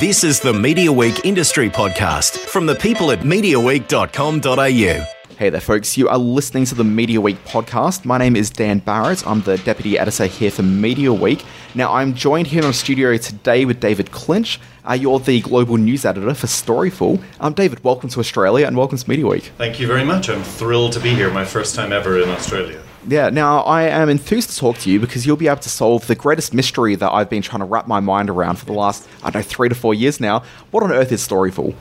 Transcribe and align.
This 0.00 0.22
is 0.22 0.38
the 0.38 0.52
Media 0.52 0.92
Week 0.92 1.24
Industry 1.24 1.70
Podcast 1.70 2.38
from 2.38 2.66
the 2.66 2.74
people 2.74 3.10
at 3.10 3.20
MediaWeek.com.au. 3.20 5.34
Hey 5.36 5.50
there, 5.50 5.60
folks. 5.60 5.96
You 5.96 6.08
are 6.08 6.18
listening 6.18 6.66
to 6.66 6.74
the 6.74 6.84
Media 6.84 7.20
Week 7.20 7.42
podcast. 7.44 8.04
My 8.04 8.18
name 8.18 8.36
is 8.36 8.50
Dan 8.50 8.80
Barrett. 8.80 9.26
I'm 9.26 9.40
the 9.40 9.56
deputy 9.58 9.98
editor 9.98 10.26
here 10.26 10.50
for 10.50 10.62
Media 10.62 11.12
Week. 11.12 11.44
Now, 11.74 11.92
I'm 11.92 12.14
joined 12.14 12.48
here 12.48 12.60
in 12.60 12.68
the 12.68 12.74
studio 12.74 13.16
today 13.16 13.64
with 13.64 13.80
David 13.80 14.12
Clinch. 14.12 14.60
Uh, 14.88 14.92
you're 14.92 15.18
the 15.18 15.40
global 15.40 15.78
news 15.78 16.04
editor 16.04 16.34
for 16.34 16.46
Storyful. 16.46 17.22
Um, 17.40 17.54
David, 17.54 17.82
welcome 17.82 18.08
to 18.10 18.20
Australia 18.20 18.66
and 18.66 18.76
welcome 18.76 18.98
to 18.98 19.10
Media 19.10 19.26
Week. 19.26 19.50
Thank 19.56 19.80
you 19.80 19.86
very 19.86 20.04
much. 20.04 20.28
I'm 20.28 20.44
thrilled 20.44 20.92
to 20.92 21.00
be 21.00 21.14
here. 21.14 21.32
My 21.32 21.44
first 21.44 21.74
time 21.74 21.92
ever 21.92 22.22
in 22.22 22.28
Australia. 22.28 22.80
Yeah, 23.08 23.30
now 23.30 23.60
I 23.60 23.84
am 23.84 24.10
enthused 24.10 24.50
to 24.50 24.56
talk 24.56 24.76
to 24.78 24.90
you 24.90 25.00
because 25.00 25.26
you'll 25.26 25.38
be 25.38 25.48
able 25.48 25.60
to 25.62 25.70
solve 25.70 26.06
the 26.06 26.14
greatest 26.14 26.52
mystery 26.52 26.94
that 26.94 27.10
I've 27.10 27.30
been 27.30 27.40
trying 27.40 27.60
to 27.60 27.64
wrap 27.64 27.88
my 27.88 28.00
mind 28.00 28.28
around 28.28 28.56
for 28.56 28.66
the 28.66 28.74
last, 28.74 29.08
I 29.22 29.30
don't 29.30 29.42
know, 29.42 29.48
three 29.48 29.70
to 29.70 29.74
four 29.74 29.94
years 29.94 30.20
now. 30.20 30.42
What 30.72 30.82
on 30.82 30.92
earth 30.92 31.10
is 31.10 31.26
Storyful? 31.26 31.72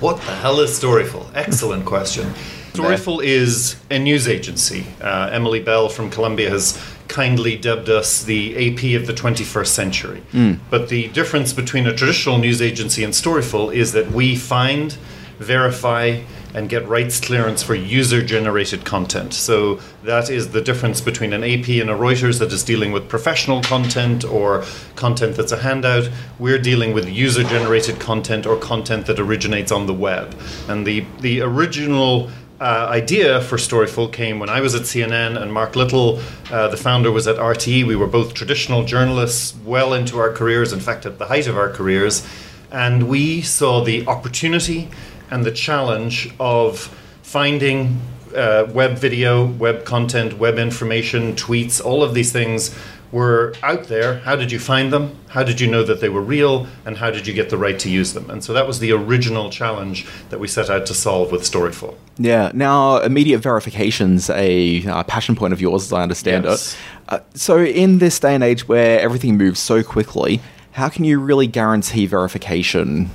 What 0.00 0.16
the 0.16 0.32
hell 0.32 0.60
is 0.60 0.78
Storyful? 0.78 1.30
Excellent 1.34 1.86
question. 1.86 2.26
Storyful 2.74 3.24
is 3.24 3.76
a 3.90 3.98
news 3.98 4.28
agency. 4.28 4.84
Uh, 5.00 5.30
Emily 5.32 5.60
Bell 5.60 5.88
from 5.88 6.10
Columbia 6.10 6.50
has 6.50 6.78
kindly 7.08 7.56
dubbed 7.56 7.88
us 7.88 8.22
the 8.24 8.54
AP 8.68 9.00
of 9.00 9.06
the 9.06 9.14
21st 9.14 9.68
century. 9.68 10.22
But 10.68 10.90
the 10.90 11.08
difference 11.08 11.54
between 11.54 11.86
a 11.86 11.94
traditional 11.94 12.36
news 12.36 12.60
agency 12.60 13.02
and 13.02 13.14
Storyful 13.14 13.74
is 13.74 13.92
that 13.92 14.10
we 14.10 14.36
find, 14.36 14.92
verify, 15.38 16.20
and 16.54 16.68
get 16.68 16.86
rights 16.88 17.20
clearance 17.20 17.62
for 17.62 17.74
user 17.74 18.22
generated 18.22 18.84
content. 18.84 19.34
So 19.34 19.80
that 20.04 20.30
is 20.30 20.50
the 20.50 20.60
difference 20.60 21.00
between 21.00 21.32
an 21.32 21.42
AP 21.42 21.68
and 21.68 21.90
a 21.90 21.94
Reuters 21.94 22.38
that 22.38 22.52
is 22.52 22.64
dealing 22.64 22.92
with 22.92 23.08
professional 23.08 23.62
content 23.62 24.24
or 24.24 24.64
content 24.94 25.36
that's 25.36 25.52
a 25.52 25.58
handout. 25.58 26.08
We're 26.38 26.58
dealing 26.58 26.92
with 26.92 27.08
user 27.08 27.42
generated 27.42 28.00
content 28.00 28.46
or 28.46 28.56
content 28.56 29.06
that 29.06 29.18
originates 29.18 29.72
on 29.72 29.86
the 29.86 29.94
web. 29.94 30.34
And 30.68 30.86
the, 30.86 31.04
the 31.20 31.42
original 31.42 32.30
uh, 32.60 32.86
idea 32.88 33.40
for 33.42 33.56
Storyful 33.56 34.12
came 34.12 34.38
when 34.38 34.48
I 34.48 34.60
was 34.60 34.74
at 34.74 34.82
CNN 34.82 35.40
and 35.40 35.52
Mark 35.52 35.76
Little, 35.76 36.20
uh, 36.50 36.68
the 36.68 36.76
founder, 36.76 37.12
was 37.12 37.26
at 37.26 37.36
RTE. 37.36 37.86
We 37.86 37.96
were 37.96 38.06
both 38.06 38.32
traditional 38.32 38.84
journalists, 38.84 39.54
well 39.64 39.92
into 39.92 40.18
our 40.18 40.32
careers, 40.32 40.72
in 40.72 40.80
fact, 40.80 41.04
at 41.04 41.18
the 41.18 41.26
height 41.26 41.46
of 41.46 41.56
our 41.56 41.70
careers. 41.70 42.26
And 42.70 43.08
we 43.08 43.42
saw 43.42 43.84
the 43.84 44.06
opportunity 44.06 44.88
and 45.30 45.44
the 45.44 45.52
challenge 45.52 46.30
of 46.38 46.78
finding 47.22 48.00
uh, 48.34 48.66
web 48.72 48.98
video, 48.98 49.46
web 49.46 49.84
content, 49.84 50.38
web 50.38 50.58
information, 50.58 51.34
tweets, 51.34 51.84
all 51.84 52.02
of 52.02 52.14
these 52.14 52.32
things 52.32 52.74
were 53.12 53.54
out 53.62 53.84
there. 53.84 54.18
How 54.18 54.34
did 54.36 54.50
you 54.50 54.58
find 54.58 54.92
them? 54.92 55.16
How 55.28 55.44
did 55.44 55.60
you 55.60 55.68
know 55.68 55.84
that 55.84 56.00
they 56.00 56.08
were 56.08 56.20
real? 56.20 56.66
And 56.84 56.98
how 56.98 57.10
did 57.10 57.26
you 57.26 57.32
get 57.32 57.50
the 57.50 57.56
right 57.56 57.78
to 57.78 57.88
use 57.88 58.12
them? 58.14 58.28
And 58.28 58.42
so 58.42 58.52
that 58.52 58.66
was 58.66 58.80
the 58.80 58.90
original 58.92 59.48
challenge 59.48 60.06
that 60.30 60.40
we 60.40 60.48
set 60.48 60.68
out 60.68 60.86
to 60.86 60.94
solve 60.94 61.30
with 61.30 61.42
Storyful. 61.42 61.94
Yeah, 62.18 62.50
now 62.52 62.98
immediate 62.98 63.38
verification's 63.38 64.28
a 64.28 64.84
uh, 64.86 65.02
passion 65.04 65.36
point 65.36 65.52
of 65.52 65.60
yours, 65.60 65.84
as 65.84 65.92
I 65.92 66.02
understand 66.02 66.44
Yes. 66.44 66.74
it. 66.74 66.78
Uh, 67.08 67.20
so, 67.34 67.62
in 67.62 67.98
this 67.98 68.18
day 68.18 68.34
and 68.34 68.42
age 68.42 68.66
where 68.66 69.00
everything 69.00 69.36
moves 69.38 69.60
so 69.60 69.84
quickly, 69.84 70.40
how 70.72 70.88
can 70.88 71.04
you 71.04 71.20
really 71.20 71.46
guarantee 71.46 72.06
verification? 72.06 73.10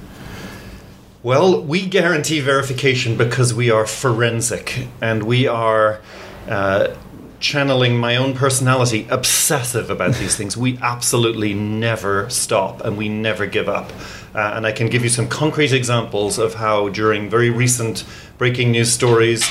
Well, 1.23 1.61
we 1.61 1.85
guarantee 1.85 2.39
verification 2.39 3.15
because 3.15 3.53
we 3.53 3.69
are 3.69 3.85
forensic 3.85 4.87
and 5.01 5.21
we 5.21 5.45
are 5.45 6.01
uh, 6.49 6.95
channeling 7.39 7.95
my 7.95 8.15
own 8.15 8.33
personality, 8.33 9.05
obsessive 9.07 9.91
about 9.91 10.15
these 10.15 10.35
things. 10.35 10.57
We 10.57 10.79
absolutely 10.81 11.53
never 11.53 12.27
stop 12.31 12.83
and 12.83 12.97
we 12.97 13.07
never 13.07 13.45
give 13.45 13.69
up. 13.69 13.91
Uh, 14.33 14.53
and 14.55 14.65
I 14.65 14.71
can 14.71 14.87
give 14.87 15.03
you 15.03 15.09
some 15.09 15.27
concrete 15.27 15.73
examples 15.73 16.39
of 16.39 16.55
how, 16.55 16.89
during 16.89 17.29
very 17.29 17.51
recent 17.51 18.03
breaking 18.39 18.71
news 18.71 18.91
stories, 18.91 19.47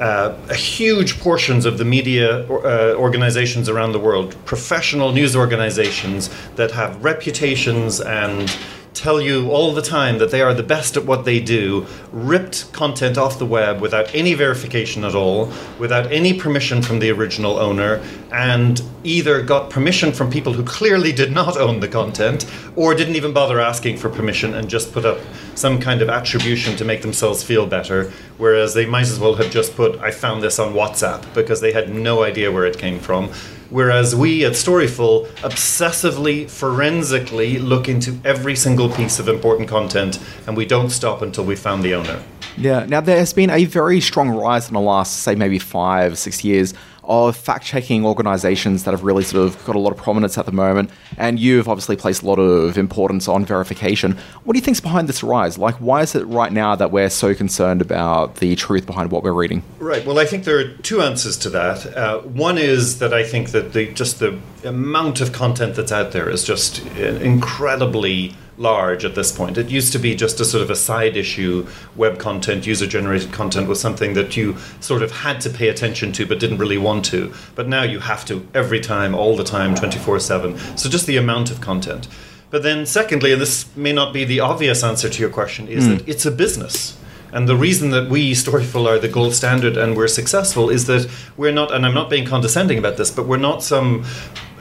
uh, 0.00 0.36
huge 0.52 1.20
portions 1.20 1.66
of 1.66 1.78
the 1.78 1.84
media 1.84 2.48
uh, 2.50 2.96
organizations 2.96 3.68
around 3.68 3.92
the 3.92 4.00
world, 4.00 4.34
professional 4.44 5.12
news 5.12 5.36
organizations 5.36 6.30
that 6.56 6.72
have 6.72 7.04
reputations 7.04 8.00
and 8.00 8.52
tell 9.02 9.20
you 9.20 9.50
all 9.50 9.74
the 9.74 9.82
time 9.82 10.18
that 10.18 10.30
they 10.30 10.40
are 10.40 10.54
the 10.54 10.62
best 10.62 10.96
at 10.96 11.04
what 11.04 11.24
they 11.24 11.40
do, 11.40 11.84
ripped 12.12 12.72
content 12.72 13.18
off 13.18 13.36
the 13.36 13.44
web 13.44 13.80
without 13.80 14.08
any 14.14 14.32
verification 14.32 15.04
at 15.04 15.12
all, 15.12 15.50
without 15.80 16.12
any 16.12 16.32
permission 16.32 16.80
from 16.80 17.00
the 17.00 17.10
original 17.10 17.58
owner, 17.58 18.00
and 18.30 18.80
either 19.02 19.42
got 19.42 19.68
permission 19.68 20.12
from 20.12 20.30
people 20.30 20.52
who 20.52 20.62
clearly 20.62 21.10
did 21.10 21.32
not 21.32 21.56
own 21.56 21.80
the 21.80 21.88
content 21.88 22.46
or 22.76 22.94
didn't 22.94 23.16
even 23.16 23.32
bother 23.32 23.60
asking 23.60 23.96
for 23.96 24.08
permission 24.08 24.54
and 24.54 24.70
just 24.70 24.92
put 24.92 25.04
up 25.04 25.18
some 25.56 25.80
kind 25.80 26.00
of 26.00 26.08
attribution 26.08 26.76
to 26.76 26.84
make 26.84 27.02
themselves 27.02 27.42
feel 27.42 27.66
better, 27.66 28.12
whereas 28.38 28.72
they 28.72 28.86
might 28.86 29.08
as 29.08 29.18
well 29.18 29.34
have 29.34 29.50
just 29.50 29.74
put, 29.74 29.98
I 29.98 30.12
found 30.12 30.44
this 30.44 30.60
on 30.60 30.74
WhatsApp, 30.74 31.24
because 31.34 31.60
they 31.60 31.72
had 31.72 31.92
no 31.92 32.22
idea 32.22 32.52
where 32.52 32.66
it 32.66 32.78
came 32.78 33.00
from. 33.00 33.32
Whereas 33.72 34.14
we 34.14 34.44
at 34.44 34.52
Storyful 34.52 35.26
obsessively, 35.36 36.48
forensically 36.48 37.58
look 37.58 37.88
into 37.88 38.20
every 38.22 38.54
single 38.54 38.90
piece 38.90 39.18
of 39.18 39.28
important 39.28 39.66
content 39.66 40.20
and 40.46 40.54
we 40.54 40.66
don't 40.66 40.90
stop 40.90 41.22
until 41.22 41.44
we 41.44 41.56
found 41.56 41.82
the 41.82 41.94
owner. 41.94 42.22
Yeah, 42.58 42.84
now 42.84 43.00
there 43.00 43.16
has 43.16 43.32
been 43.32 43.48
a 43.48 43.64
very 43.64 43.98
strong 44.02 44.28
rise 44.28 44.68
in 44.68 44.74
the 44.74 44.80
last, 44.80 45.20
say, 45.22 45.34
maybe 45.36 45.58
five, 45.58 46.18
six 46.18 46.44
years 46.44 46.74
of 47.04 47.36
fact 47.36 47.64
checking 47.64 48.04
organizations 48.04 48.84
that 48.84 48.92
have 48.92 49.02
really 49.02 49.24
sort 49.24 49.46
of 49.46 49.64
got 49.64 49.74
a 49.74 49.78
lot 49.78 49.90
of 49.92 49.96
prominence 49.98 50.38
at 50.38 50.46
the 50.46 50.52
moment. 50.52 50.90
And 51.16 51.38
you've 51.38 51.68
obviously 51.68 51.96
placed 51.96 52.22
a 52.22 52.26
lot 52.26 52.38
of 52.38 52.78
importance 52.78 53.28
on 53.28 53.44
verification. 53.44 54.16
What 54.44 54.54
do 54.54 54.58
you 54.58 54.64
think's 54.64 54.80
behind 54.80 55.08
this 55.08 55.22
rise? 55.22 55.58
Like, 55.58 55.74
why 55.76 56.02
is 56.02 56.14
it 56.14 56.24
right 56.26 56.52
now 56.52 56.76
that 56.76 56.92
we're 56.92 57.10
so 57.10 57.34
concerned 57.34 57.80
about 57.80 58.36
the 58.36 58.54
truth 58.56 58.86
behind 58.86 59.10
what 59.10 59.22
we're 59.22 59.32
reading? 59.32 59.62
Right. 59.78 60.04
Well, 60.06 60.18
I 60.18 60.24
think 60.24 60.44
there 60.44 60.58
are 60.58 60.68
two 60.78 61.00
answers 61.00 61.36
to 61.38 61.50
that. 61.50 61.96
Uh, 61.96 62.20
one 62.20 62.58
is 62.58 62.98
that 63.00 63.12
I 63.12 63.24
think 63.24 63.50
that 63.50 63.72
the 63.72 63.92
just 63.92 64.20
the 64.20 64.38
amount 64.64 65.20
of 65.20 65.32
content 65.32 65.74
that's 65.74 65.92
out 65.92 66.12
there 66.12 66.28
is 66.28 66.44
just 66.44 66.86
incredibly 66.96 68.34
large 68.58 69.04
at 69.04 69.14
this 69.14 69.32
point. 69.32 69.56
It 69.58 69.70
used 69.70 69.92
to 69.92 69.98
be 69.98 70.14
just 70.14 70.40
a 70.40 70.44
sort 70.44 70.62
of 70.62 70.70
a 70.70 70.76
side 70.76 71.16
issue. 71.16 71.66
Web 71.96 72.18
content, 72.18 72.66
user 72.66 72.86
generated 72.86 73.32
content 73.32 73.68
was 73.68 73.80
something 73.80 74.14
that 74.14 74.36
you 74.36 74.56
sort 74.80 75.02
of 75.02 75.10
had 75.10 75.40
to 75.42 75.50
pay 75.50 75.68
attention 75.68 76.12
to 76.12 76.26
but 76.26 76.38
didn't 76.38 76.58
really 76.58 76.78
want 76.78 77.04
to. 77.06 77.32
But 77.54 77.68
now 77.68 77.82
you 77.82 78.00
have 78.00 78.24
to 78.26 78.46
every 78.54 78.80
time, 78.80 79.14
all 79.14 79.36
the 79.36 79.44
time, 79.44 79.74
24 79.74 80.20
7. 80.20 80.58
So 80.76 80.88
just 80.88 81.06
the 81.06 81.16
amount 81.16 81.50
of 81.50 81.60
content. 81.60 82.08
But 82.50 82.62
then, 82.62 82.84
secondly, 82.84 83.32
and 83.32 83.40
this 83.40 83.74
may 83.74 83.94
not 83.94 84.12
be 84.12 84.24
the 84.24 84.40
obvious 84.40 84.84
answer 84.84 85.08
to 85.08 85.20
your 85.20 85.30
question, 85.30 85.68
is 85.68 85.88
that 85.88 86.02
hmm. 86.02 86.10
it's 86.10 86.26
a 86.26 86.30
business. 86.30 86.98
And 87.32 87.48
the 87.48 87.56
reason 87.56 87.90
that 87.90 88.10
we, 88.10 88.32
Storyful, 88.32 88.86
are 88.86 88.98
the 88.98 89.08
gold 89.08 89.32
standard 89.32 89.78
and 89.78 89.96
we're 89.96 90.06
successful 90.06 90.68
is 90.68 90.86
that 90.86 91.10
we're 91.38 91.52
not, 91.52 91.72
and 91.72 91.86
I'm 91.86 91.94
not 91.94 92.10
being 92.10 92.26
condescending 92.26 92.76
about 92.76 92.98
this, 92.98 93.10
but 93.10 93.26
we're 93.26 93.38
not 93.38 93.62
some 93.62 94.04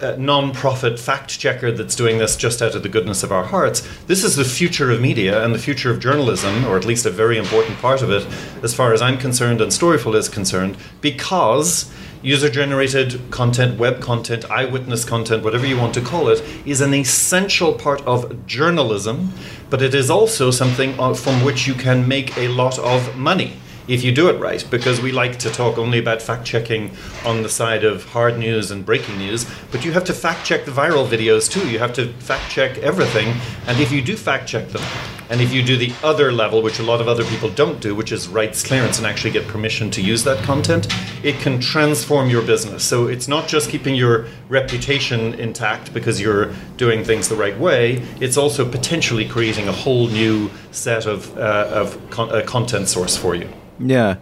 uh, 0.02 0.16
non 0.18 0.52
profit 0.52 1.00
fact 1.00 1.40
checker 1.40 1.72
that's 1.72 1.96
doing 1.96 2.18
this 2.18 2.36
just 2.36 2.62
out 2.62 2.76
of 2.76 2.84
the 2.84 2.90
goodness 2.90 3.24
of 3.24 3.32
our 3.32 3.44
hearts. 3.44 3.88
This 4.08 4.24
is 4.24 4.36
the 4.36 4.44
future 4.44 4.92
of 4.92 5.02
media 5.02 5.44
and 5.44 5.54
the 5.54 5.60
future 5.60 5.92
of 5.92 6.00
journalism, 6.00 6.66
or 6.66 6.78
at 6.78 6.86
least 6.86 7.06
a 7.06 7.12
very 7.12 7.38
important 7.38 7.78
part 7.80 8.02
of 8.02 8.10
it, 8.10 8.26
as 8.64 8.74
far 8.74 8.94
as 8.94 9.02
I'm 9.02 9.18
concerned 9.18 9.62
and 9.62 9.72
Storyful 9.72 10.16
is 10.16 10.30
concerned, 10.30 10.78
because 11.02 11.92
user 12.22 12.50
generated 12.50 13.20
content, 13.32 13.80
web 13.80 14.00
content, 14.00 14.50
eyewitness 14.50 15.06
content, 15.06 15.44
whatever 15.44 15.66
you 15.66 15.78
want 15.78 15.94
to 15.96 16.02
call 16.02 16.28
it, 16.30 16.44
is 16.66 16.82
an 16.82 16.94
essential 16.94 17.74
part 17.74 18.02
of 18.02 18.46
journalism, 18.46 19.32
but 19.70 19.82
it 19.82 19.96
is 19.96 20.10
also 20.10 20.52
something 20.52 21.00
uh, 21.00 21.14
from 21.14 21.44
which 21.44 21.68
you 21.68 21.74
can 21.74 22.08
make 22.08 22.38
a 22.38 22.48
lot 22.50 22.78
of 22.80 23.16
money 23.16 23.54
if 23.92 24.06
you 24.06 24.12
do 24.14 24.30
it 24.30 24.40
right, 24.40 24.66
because 24.72 25.02
we 25.02 25.12
like 25.12 25.38
to 25.38 25.50
talk 25.50 25.78
only 25.78 26.00
about 26.00 26.22
fact 26.22 26.46
checking 26.46 26.90
on 27.26 27.44
the 27.44 27.50
side 27.50 27.84
of 27.84 28.06
hard 28.06 28.38
news 28.38 28.72
and 28.72 28.86
breaking 28.86 29.18
news, 29.18 29.46
but 29.70 29.84
you 29.84 29.92
have 29.92 30.06
to 30.06 30.14
fact 30.14 30.46
check 30.46 30.64
the 30.64 30.72
viral 30.72 31.06
videos 31.06 31.52
too. 31.52 31.70
You 31.70 31.78
have 31.80 31.92
to 31.96 32.08
fact 32.14 32.50
check 32.50 32.78
everything, 32.78 33.36
and 33.68 33.78
if 33.82 33.92
you 33.92 34.02
do 34.02 34.16
fact 34.16 34.48
check 34.48 34.70
them, 34.70 34.82
and 35.30 35.42
if 35.42 35.52
you 35.52 35.62
do 35.62 35.76
the 35.76 35.92
other 36.04 36.32
level, 36.32 36.62
which 36.62 36.80
a 36.80 36.84
lot 36.84 37.02
of 37.02 37.10
other 37.10 37.26
people 37.26 37.50
don't 37.50 37.82
do, 37.82 37.94
which 37.94 38.14
is 38.14 38.30
rights 38.30 38.64
clearance 38.64 38.98
and 38.98 39.06
actually 39.06 39.32
get 39.32 39.46
permission 39.50 39.92
to 39.92 40.02
use 40.02 40.24
that 40.24 40.42
content, 40.46 40.88
it 41.22 41.38
can 41.40 41.60
transform 41.60 42.30
your 42.30 42.44
business. 42.44 42.86
So 42.86 43.08
it's 43.08 43.28
not 43.28 43.50
just 43.50 43.70
keeping 43.70 43.96
your 43.96 44.26
reputation 44.48 45.34
intact 45.34 45.94
because 45.94 46.22
you're 46.22 46.54
doing 46.78 47.04
things 47.04 47.28
the 47.28 47.36
right 47.36 47.60
way, 47.60 48.02
it's 48.22 48.38
also 48.38 48.64
potentially 48.70 49.28
creating 49.28 49.68
a 49.68 49.74
whole 49.74 50.08
new 50.08 50.50
set 50.72 51.06
of, 51.06 51.38
uh, 51.38 51.68
of 51.74 52.10
con- 52.10 52.32
uh, 52.32 52.42
content 52.46 52.88
source 52.88 53.18
for 53.18 53.36
you. 53.36 53.50
Yeah. 53.82 54.18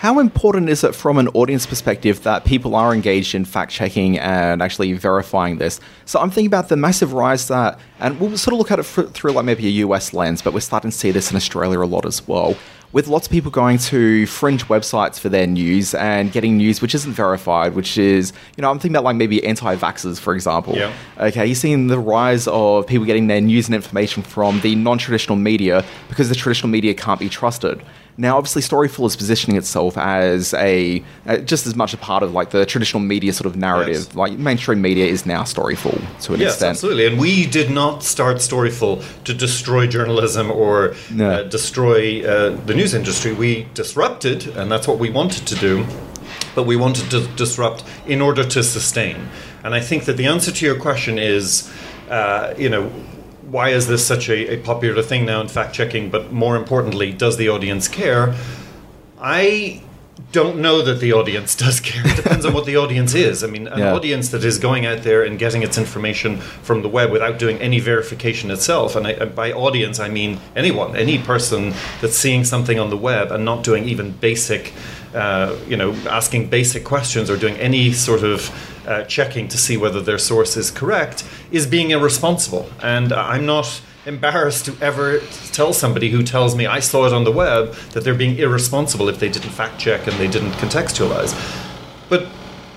How 0.00 0.18
important 0.18 0.70
is 0.70 0.82
it 0.82 0.94
from 0.94 1.18
an 1.18 1.28
audience 1.34 1.66
perspective 1.66 2.22
that 2.22 2.46
people 2.46 2.74
are 2.74 2.94
engaged 2.94 3.34
in 3.34 3.44
fact 3.44 3.70
checking 3.70 4.18
and 4.18 4.62
actually 4.62 4.94
verifying 4.94 5.58
this? 5.58 5.78
So 6.06 6.18
I'm 6.18 6.30
thinking 6.30 6.46
about 6.46 6.70
the 6.70 6.76
massive 6.76 7.12
rise 7.12 7.48
that, 7.48 7.78
and 7.98 8.18
we'll 8.18 8.38
sort 8.38 8.54
of 8.54 8.58
look 8.58 8.70
at 8.70 8.78
it 8.78 8.84
through 8.84 9.32
like 9.32 9.44
maybe 9.44 9.66
a 9.66 9.84
US 9.84 10.14
lens, 10.14 10.40
but 10.40 10.54
we're 10.54 10.60
starting 10.60 10.90
to 10.90 10.96
see 10.96 11.10
this 11.10 11.30
in 11.30 11.36
Australia 11.36 11.78
a 11.80 11.84
lot 11.84 12.06
as 12.06 12.26
well, 12.26 12.56
with 12.92 13.08
lots 13.08 13.26
of 13.26 13.30
people 13.30 13.50
going 13.50 13.76
to 13.76 14.24
fringe 14.24 14.64
websites 14.68 15.20
for 15.20 15.28
their 15.28 15.46
news 15.46 15.94
and 15.94 16.32
getting 16.32 16.56
news 16.56 16.80
which 16.80 16.94
isn't 16.94 17.12
verified, 17.12 17.74
which 17.74 17.98
is, 17.98 18.32
you 18.56 18.62
know, 18.62 18.70
I'm 18.70 18.78
thinking 18.78 18.96
about 18.96 19.04
like 19.04 19.16
maybe 19.16 19.44
anti 19.44 19.76
vaxxers, 19.76 20.18
for 20.18 20.34
example. 20.34 20.76
Yeah. 20.76 20.94
Okay, 21.18 21.44
you're 21.44 21.54
seeing 21.54 21.88
the 21.88 21.98
rise 21.98 22.48
of 22.48 22.86
people 22.86 23.04
getting 23.04 23.26
their 23.26 23.42
news 23.42 23.66
and 23.66 23.74
information 23.74 24.22
from 24.22 24.62
the 24.62 24.76
non 24.76 24.96
traditional 24.96 25.36
media 25.36 25.84
because 26.08 26.30
the 26.30 26.34
traditional 26.34 26.70
media 26.70 26.94
can't 26.94 27.20
be 27.20 27.28
trusted. 27.28 27.82
Now, 28.20 28.36
obviously, 28.36 28.60
Storyful 28.60 29.06
is 29.06 29.16
positioning 29.16 29.56
itself 29.56 29.96
as 29.96 30.52
a 30.54 31.02
uh, 31.26 31.38
just 31.38 31.66
as 31.66 31.74
much 31.74 31.94
a 31.94 31.96
part 31.96 32.22
of 32.22 32.34
like 32.34 32.50
the 32.50 32.66
traditional 32.66 33.00
media 33.00 33.32
sort 33.32 33.46
of 33.46 33.56
narrative. 33.56 33.94
Yes. 34.08 34.14
Like 34.14 34.32
mainstream 34.32 34.82
media 34.82 35.06
is 35.06 35.24
now 35.24 35.42
Storyful 35.44 35.96
to 36.24 36.34
an 36.34 36.40
Yes, 36.40 36.52
extent. 36.52 36.70
absolutely. 36.76 37.06
And 37.06 37.18
we 37.18 37.46
did 37.46 37.70
not 37.70 38.04
start 38.04 38.36
Storyful 38.36 39.02
to 39.24 39.32
destroy 39.32 39.86
journalism 39.86 40.50
or 40.50 40.94
No. 41.10 41.30
uh, 41.30 41.42
destroy 41.44 42.22
uh, 42.22 42.56
the 42.66 42.74
news 42.74 42.92
industry. 42.92 43.32
We 43.32 43.66
disrupted, 43.72 44.46
and 44.54 44.70
that's 44.70 44.86
what 44.86 44.98
we 44.98 45.08
wanted 45.08 45.46
to 45.46 45.54
do. 45.54 45.86
But 46.54 46.64
we 46.64 46.76
wanted 46.76 47.10
to 47.10 47.26
disrupt 47.36 47.84
in 48.06 48.20
order 48.20 48.44
to 48.44 48.62
sustain. 48.62 49.16
And 49.64 49.74
I 49.74 49.80
think 49.80 50.04
that 50.04 50.16
the 50.18 50.26
answer 50.26 50.52
to 50.52 50.66
your 50.66 50.78
question 50.78 51.18
is, 51.18 51.70
uh, 52.10 52.52
you 52.58 52.68
know, 52.68 52.90
why 53.50 53.70
is 53.70 53.86
this 53.88 54.06
such 54.06 54.28
a, 54.28 54.54
a 54.54 54.56
popular 54.58 55.02
thing 55.02 55.24
now 55.26 55.40
in 55.40 55.48
fact 55.48 55.74
checking? 55.74 56.10
But 56.10 56.32
more 56.32 56.56
importantly, 56.56 57.12
does 57.12 57.36
the 57.36 57.48
audience 57.48 57.88
care? 57.88 58.34
I 59.20 59.82
don't 60.32 60.58
know 60.60 60.82
that 60.82 61.00
the 61.00 61.12
audience 61.12 61.56
does 61.64 61.80
care. 61.80 62.02
It 62.06 62.16
depends 62.16 62.44
on 62.46 62.52
what 62.52 62.64
the 62.64 62.76
audience 62.76 63.14
is. 63.14 63.42
I 63.42 63.48
mean, 63.48 63.66
an 63.66 63.78
Yeah. 63.80 63.92
audience 63.94 64.28
that 64.28 64.44
is 64.44 64.58
going 64.58 64.86
out 64.86 65.02
there 65.02 65.24
and 65.24 65.38
getting 65.38 65.62
its 65.62 65.76
information 65.76 66.38
from 66.62 66.82
the 66.82 66.88
web 66.88 67.10
without 67.10 67.38
doing 67.38 67.58
any 67.58 67.80
verification 67.80 68.50
itself, 68.50 68.94
and 68.96 69.06
I, 69.06 69.10
and 69.12 69.34
by 69.34 69.52
audience 69.52 69.98
I 69.98 70.08
mean 70.08 70.38
anyone, 70.54 70.94
any 70.96 71.18
person 71.18 71.74
that's 72.00 72.16
seeing 72.16 72.44
something 72.44 72.78
on 72.78 72.90
the 72.90 72.96
web 72.96 73.32
and 73.32 73.44
not 73.44 73.64
doing 73.64 73.88
even 73.88 74.12
basic, 74.12 74.72
uh, 75.14 75.56
you 75.68 75.76
know, 75.76 75.92
asking 76.08 76.48
basic 76.48 76.84
questions 76.84 77.28
or 77.30 77.36
doing 77.36 77.56
any 77.56 77.92
sort 77.92 78.22
of 78.22 78.50
uh, 78.90 79.04
checking 79.04 79.46
to 79.46 79.56
see 79.56 79.76
whether 79.76 80.00
their 80.00 80.18
source 80.18 80.56
is 80.56 80.70
correct, 80.70 81.24
is 81.52 81.66
being 81.66 81.90
irresponsible. 81.90 82.68
And 82.82 83.12
I'm 83.12 83.46
not 83.46 83.80
embarrassed 84.04 84.64
to 84.64 84.74
ever 84.80 85.20
tell 85.52 85.72
somebody 85.72 86.10
who 86.10 86.22
tells 86.22 86.56
me 86.56 86.66
I 86.66 86.80
saw 86.80 87.06
it 87.06 87.12
on 87.12 87.22
the 87.24 87.30
web 87.30 87.74
that 87.92 88.02
they're 88.02 88.14
being 88.14 88.36
irresponsible 88.38 89.08
if 89.08 89.20
they 89.20 89.28
didn't 89.28 89.50
fact 89.50 89.78
check 89.78 90.08
and 90.08 90.16
they 90.16 90.26
didn't 90.26 90.52
contextualize. 90.52 91.32
But 92.08 92.26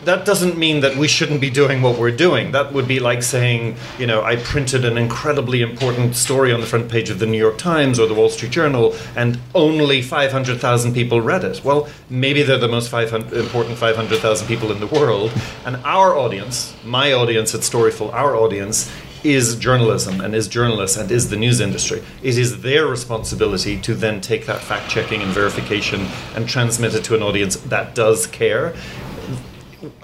that 0.05 0.25
doesn't 0.25 0.57
mean 0.57 0.81
that 0.81 0.95
we 0.95 1.07
shouldn't 1.07 1.41
be 1.41 1.49
doing 1.49 1.81
what 1.81 1.97
we're 1.97 2.15
doing. 2.15 2.51
That 2.51 2.73
would 2.73 2.87
be 2.87 2.99
like 2.99 3.23
saying, 3.23 3.75
you 3.97 4.07
know, 4.07 4.23
I 4.23 4.35
printed 4.37 4.85
an 4.85 4.97
incredibly 4.97 5.61
important 5.61 6.15
story 6.15 6.51
on 6.51 6.61
the 6.61 6.67
front 6.67 6.89
page 6.89 7.09
of 7.09 7.19
the 7.19 7.25
New 7.25 7.37
York 7.37 7.57
Times 7.57 7.99
or 7.99 8.07
the 8.07 8.13
Wall 8.13 8.29
Street 8.29 8.51
Journal 8.51 8.95
and 9.15 9.39
only 9.55 10.01
500,000 10.01 10.93
people 10.93 11.21
read 11.21 11.43
it. 11.43 11.63
Well, 11.63 11.87
maybe 12.09 12.43
they're 12.43 12.57
the 12.57 12.67
most 12.67 12.89
500, 12.89 13.33
important 13.33 13.77
500,000 13.77 14.47
people 14.47 14.71
in 14.71 14.79
the 14.79 14.87
world. 14.87 15.31
And 15.65 15.77
our 15.77 16.17
audience, 16.17 16.75
my 16.83 17.13
audience 17.13 17.55
at 17.55 17.61
Storyful, 17.61 18.13
our 18.13 18.35
audience, 18.35 18.91
is 19.23 19.55
journalism 19.55 20.19
and 20.19 20.35
is 20.35 20.47
journalists 20.47 20.97
and 20.97 21.09
is 21.09 21.29
the 21.29 21.37
news 21.37 21.61
industry. 21.61 22.03
It 22.21 22.37
is 22.37 22.61
their 22.61 22.85
responsibility 22.87 23.79
to 23.81 23.93
then 23.93 24.19
take 24.19 24.45
that 24.47 24.59
fact 24.61 24.89
checking 24.89 25.21
and 25.21 25.31
verification 25.31 26.07
and 26.35 26.47
transmit 26.47 26.93
it 26.93 27.03
to 27.05 27.15
an 27.15 27.23
audience 27.23 27.55
that 27.55 27.95
does 27.95 28.27
care. 28.27 28.75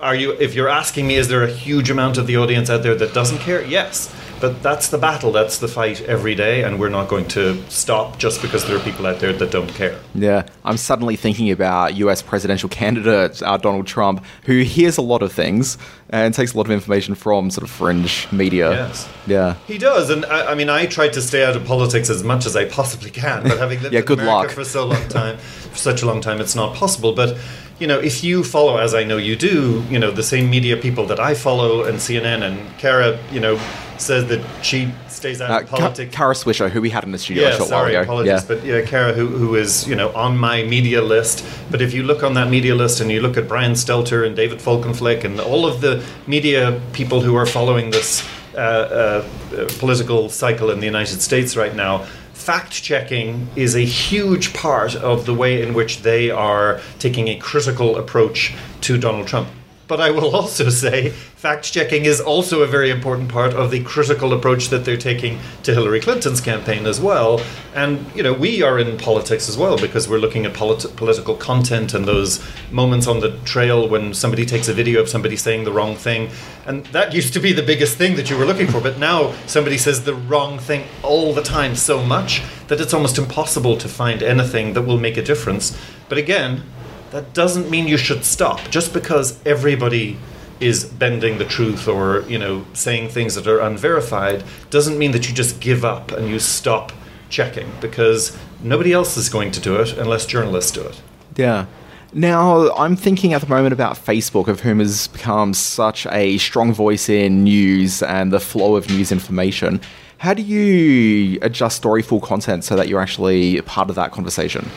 Are 0.01 0.15
you 0.15 0.31
if 0.33 0.53
you're 0.55 0.69
asking 0.69 1.07
me 1.07 1.15
is 1.15 1.27
there 1.27 1.43
a 1.43 1.51
huge 1.51 1.89
amount 1.89 2.17
of 2.17 2.25
the 2.27 2.37
audience 2.37 2.69
out 2.69 2.83
there 2.83 2.95
that 2.95 3.13
doesn't 3.13 3.39
care? 3.39 3.63
Yes. 3.65 4.13
But 4.41 4.63
that's 4.63 4.87
the 4.87 4.97
battle, 4.97 5.33
that's 5.33 5.57
the 5.57 5.67
fight 5.67 5.99
every 6.03 6.33
day 6.33 6.63
and 6.63 6.79
we're 6.79 6.87
not 6.87 7.09
going 7.09 7.27
to 7.29 7.61
stop 7.69 8.17
just 8.17 8.41
because 8.41 8.65
there 8.65 8.77
are 8.77 8.79
people 8.79 9.05
out 9.05 9.19
there 9.19 9.33
that 9.33 9.51
don't 9.51 9.67
care. 9.73 9.99
Yeah, 10.15 10.45
I'm 10.63 10.77
suddenly 10.77 11.17
thinking 11.17 11.51
about 11.51 11.95
US 11.95 12.21
presidential 12.21 12.69
candidate 12.69 13.43
uh, 13.43 13.57
Donald 13.57 13.85
Trump, 13.85 14.23
who 14.45 14.59
hears 14.61 14.97
a 14.97 15.01
lot 15.01 15.21
of 15.21 15.33
things 15.33 15.77
and 16.09 16.33
takes 16.33 16.53
a 16.53 16.57
lot 16.57 16.67
of 16.67 16.71
information 16.71 17.15
from 17.15 17.51
sort 17.51 17.63
of 17.65 17.69
fringe 17.69 18.31
media. 18.31 18.71
Yes. 18.71 19.09
Yeah. 19.27 19.55
He 19.67 19.77
does, 19.77 20.09
and 20.09 20.25
I, 20.25 20.51
I 20.53 20.55
mean, 20.55 20.69
I 20.69 20.85
try 20.85 21.09
to 21.09 21.21
stay 21.21 21.43
out 21.43 21.57
of 21.57 21.65
politics 21.65 22.09
as 22.09 22.23
much 22.23 22.45
as 22.45 22.55
I 22.55 22.63
possibly 22.63 23.11
can. 23.11 23.43
But 23.43 23.57
having 23.57 23.81
lived 23.81 23.93
Yeah, 23.93 23.99
in 23.99 24.05
good 24.05 24.19
America 24.19 24.47
luck. 24.47 24.51
for 24.51 24.63
so 24.63 24.85
long 24.85 25.05
time, 25.09 25.37
for 25.37 25.77
such 25.77 26.01
a 26.01 26.05
long 26.05 26.21
time, 26.21 26.39
it's 26.39 26.55
not 26.55 26.75
possible. 26.75 27.11
But 27.13 27.37
you 27.79 27.87
know, 27.87 27.99
if 27.99 28.23
you 28.23 28.43
follow, 28.43 28.77
as 28.77 28.93
I 28.93 29.03
know 29.03 29.17
you 29.17 29.35
do, 29.35 29.83
you 29.89 29.99
know, 29.99 30.11
the 30.11 30.23
same 30.23 30.49
media 30.49 30.75
people 30.77 31.05
that 31.07 31.19
I 31.19 31.33
follow, 31.33 31.83
and 31.85 31.97
CNN, 31.97 32.43
and 32.43 32.77
Kara, 32.77 33.17
you 33.31 33.39
know, 33.39 33.59
says 33.97 34.25
that 34.27 34.41
she 34.63 34.91
stays 35.07 35.41
out 35.41 35.49
Uh, 35.51 35.59
of 35.63 35.69
politics. 35.69 36.15
Kara 36.15 36.33
Swisher, 36.33 36.69
who 36.69 36.81
we 36.81 36.89
had 36.89 37.03
in 37.03 37.11
the 37.11 37.17
studio 37.17 37.49
a 37.49 37.55
short 37.57 37.69
sorry, 37.69 37.93
while 37.93 38.01
ago. 38.03 38.11
apologies, 38.11 38.31
yeah. 38.41 38.47
but 38.47 38.65
yeah, 38.65 38.81
Kara, 38.81 39.13
who, 39.13 39.27
who 39.27 39.55
is 39.55 39.87
you 39.87 39.95
know 39.95 40.09
on 40.13 40.37
my 40.37 40.63
media 40.63 41.01
list. 41.01 41.45
But 41.71 41.81
if 41.81 41.93
you 41.93 42.03
look 42.03 42.23
on 42.23 42.33
that 42.35 42.49
media 42.49 42.75
list 42.75 43.01
and 43.01 43.11
you 43.11 43.21
look 43.21 43.37
at 43.37 43.47
Brian 43.47 43.73
Stelter 43.73 44.25
and 44.25 44.35
David 44.35 44.59
Folkenflik 44.59 45.23
and 45.23 45.39
all 45.39 45.65
of 45.65 45.81
the 45.81 46.03
media 46.27 46.79
people 46.93 47.21
who 47.21 47.35
are 47.35 47.45
following 47.45 47.91
this 47.91 48.23
uh, 48.55 48.57
uh, 48.57 49.25
uh, 49.57 49.67
political 49.79 50.27
cycle 50.29 50.69
in 50.71 50.79
the 50.79 50.85
United 50.85 51.21
States 51.21 51.55
right 51.55 51.75
now, 51.75 52.05
fact 52.49 52.71
checking 52.71 53.47
is 53.55 53.75
a 53.75 53.85
huge 53.85 54.55
part 54.55 54.95
of 54.95 55.27
the 55.27 55.33
way 55.35 55.61
in 55.61 55.71
which 55.75 56.01
they 56.01 56.31
are 56.31 56.81
taking 56.97 57.27
a 57.27 57.37
critical 57.37 57.95
approach 57.95 58.55
to 58.81 58.97
Donald 58.97 59.27
Trump. 59.27 59.47
But 59.89 59.99
I 59.99 60.11
will 60.11 60.35
also 60.35 60.69
say 60.69 61.09
fact 61.09 61.73
checking 61.73 62.05
is 62.05 62.21
also 62.21 62.61
a 62.61 62.67
very 62.67 62.91
important 62.91 63.27
part 63.27 63.53
of 63.53 63.71
the 63.71 63.83
critical 63.83 64.33
approach 64.33 64.69
that 64.69 64.85
they're 64.85 64.97
taking 64.97 65.39
to 65.63 65.73
Hillary 65.73 65.99
Clinton's 65.99 66.39
campaign 66.39 66.85
as 66.85 67.01
well. 67.01 67.41
And, 67.73 68.05
you 68.15 68.21
know, 68.21 68.31
we 68.31 68.61
are 68.61 68.77
in 68.77 68.97
politics 68.99 69.49
as 69.49 69.57
well 69.57 69.77
because 69.77 70.07
we're 70.07 70.19
looking 70.19 70.45
at 70.45 70.53
polit- 70.53 70.95
political 70.95 71.35
content 71.35 71.95
and 71.95 72.05
those 72.05 72.39
moments 72.71 73.07
on 73.07 73.19
the 73.19 73.31
trail 73.45 73.89
when 73.89 74.13
somebody 74.13 74.45
takes 74.45 74.67
a 74.67 74.73
video 74.73 75.01
of 75.01 75.09
somebody 75.09 75.35
saying 75.35 75.63
the 75.63 75.71
wrong 75.71 75.95
thing. 75.95 76.29
And 76.67 76.85
that 76.87 77.15
used 77.15 77.33
to 77.33 77.39
be 77.39 77.51
the 77.51 77.63
biggest 77.63 77.97
thing 77.97 78.15
that 78.15 78.29
you 78.29 78.37
were 78.37 78.45
looking 78.45 78.67
for. 78.67 78.79
But 78.79 78.99
now 78.99 79.33
somebody 79.47 79.79
says 79.79 80.03
the 80.03 80.13
wrong 80.13 80.59
thing 80.59 80.83
all 81.01 81.33
the 81.33 81.41
time 81.41 81.75
so 81.75 82.03
much 82.03 82.43
that 82.67 82.79
it's 82.79 82.93
almost 82.93 83.17
impossible 83.17 83.75
to 83.77 83.87
find 83.87 84.21
anything 84.21 84.73
that 84.73 84.83
will 84.83 84.99
make 84.99 85.17
a 85.17 85.23
difference. 85.23 85.75
But 86.09 86.19
again, 86.19 86.63
that 87.11 87.33
doesn't 87.33 87.69
mean 87.69 87.87
you 87.87 87.97
should 87.97 88.23
stop 88.23 88.59
just 88.69 88.93
because 88.93 89.39
everybody 89.45 90.17
is 90.59 90.83
bending 90.83 91.37
the 91.37 91.45
truth 91.45 91.87
or 91.87 92.21
you 92.27 92.37
know 92.37 92.65
saying 92.73 93.09
things 93.09 93.35
that 93.35 93.47
are 93.47 93.59
unverified 93.59 94.43
doesn't 94.69 94.97
mean 94.97 95.11
that 95.11 95.27
you 95.29 95.33
just 95.33 95.59
give 95.59 95.85
up 95.85 96.11
and 96.11 96.27
you 96.27 96.37
stop 96.39 96.91
checking 97.29 97.71
because 97.79 98.37
nobody 98.61 98.91
else 98.91 99.15
is 99.15 99.29
going 99.29 99.51
to 99.51 99.59
do 99.59 99.77
it 99.77 99.97
unless 99.97 100.25
journalists 100.25 100.71
do 100.71 100.81
it 100.81 101.01
Yeah. 101.35 101.65
Now, 102.11 102.71
I'm 102.71 102.95
thinking 102.95 103.33
at 103.33 103.41
the 103.41 103.47
moment 103.47 103.71
about 103.71 103.95
Facebook, 103.95 104.47
of 104.47 104.61
whom 104.61 104.79
has 104.79 105.07
become 105.09 105.53
such 105.53 106.07
a 106.07 106.39
strong 106.39 106.73
voice 106.73 107.07
in 107.07 107.43
news 107.43 108.01
and 108.01 108.33
the 108.33 108.39
flow 108.39 108.75
of 108.75 108.89
news 108.89 109.11
information. 109.11 109.79
How 110.17 110.33
do 110.33 110.41
you 110.41 111.37
adjust 111.43 111.83
Storyful 111.83 112.21
content 112.23 112.63
so 112.63 112.75
that 112.75 112.87
you're 112.87 112.99
actually 112.99 113.61
part 113.61 113.91
of 113.91 113.95
that 113.95 114.11
conversation? 114.11 114.67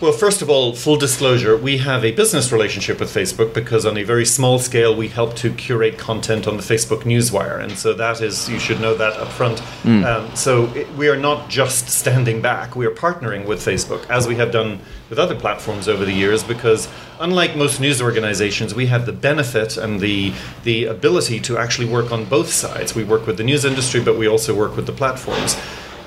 Well, 0.00 0.12
first 0.12 0.42
of 0.42 0.48
all, 0.48 0.76
full 0.76 0.96
disclosure, 0.96 1.56
we 1.56 1.78
have 1.78 2.04
a 2.04 2.12
business 2.12 2.52
relationship 2.52 3.00
with 3.00 3.12
Facebook 3.12 3.52
because 3.52 3.84
on 3.84 3.98
a 3.98 4.04
very 4.04 4.24
small 4.24 4.60
scale, 4.60 4.94
we 4.94 5.08
help 5.08 5.34
to 5.36 5.52
curate 5.52 5.98
content 5.98 6.46
on 6.46 6.56
the 6.56 6.62
Facebook 6.62 7.02
newswire. 7.02 7.60
And 7.60 7.76
so 7.76 7.92
that 7.94 8.20
is, 8.20 8.48
you 8.48 8.60
should 8.60 8.80
know 8.80 8.94
that 8.94 9.14
up 9.14 9.26
front. 9.32 9.60
Um, 10.04 10.36
so 10.36 10.66
it, 10.66 10.88
we 10.94 11.08
are 11.08 11.16
not 11.16 11.50
just 11.50 11.88
standing 11.88 12.40
back, 12.40 12.76
we 12.76 12.86
are 12.86 12.92
partnering 12.92 13.44
with 13.44 13.58
Facebook, 13.58 14.08
as 14.08 14.28
we 14.28 14.36
have 14.36 14.52
done 14.52 14.78
with 15.10 15.18
other 15.18 15.34
platforms 15.34 15.88
over 15.88 16.04
the 16.04 16.12
years, 16.12 16.44
because 16.44 16.88
unlike 17.18 17.56
most 17.56 17.80
news 17.80 18.00
organizations, 18.00 18.76
we 18.76 18.86
have 18.86 19.04
the 19.04 19.12
benefit 19.12 19.76
and 19.76 19.98
the, 19.98 20.32
the 20.62 20.84
ability 20.84 21.40
to 21.40 21.58
actually 21.58 21.88
work 21.88 22.12
on 22.12 22.24
both 22.24 22.50
sides. 22.52 22.94
We 22.94 23.02
work 23.02 23.26
with 23.26 23.36
the 23.36 23.44
news 23.44 23.64
industry, 23.64 24.00
but 24.00 24.16
we 24.16 24.28
also 24.28 24.54
work 24.54 24.76
with 24.76 24.86
the 24.86 24.92
platforms. 24.92 25.56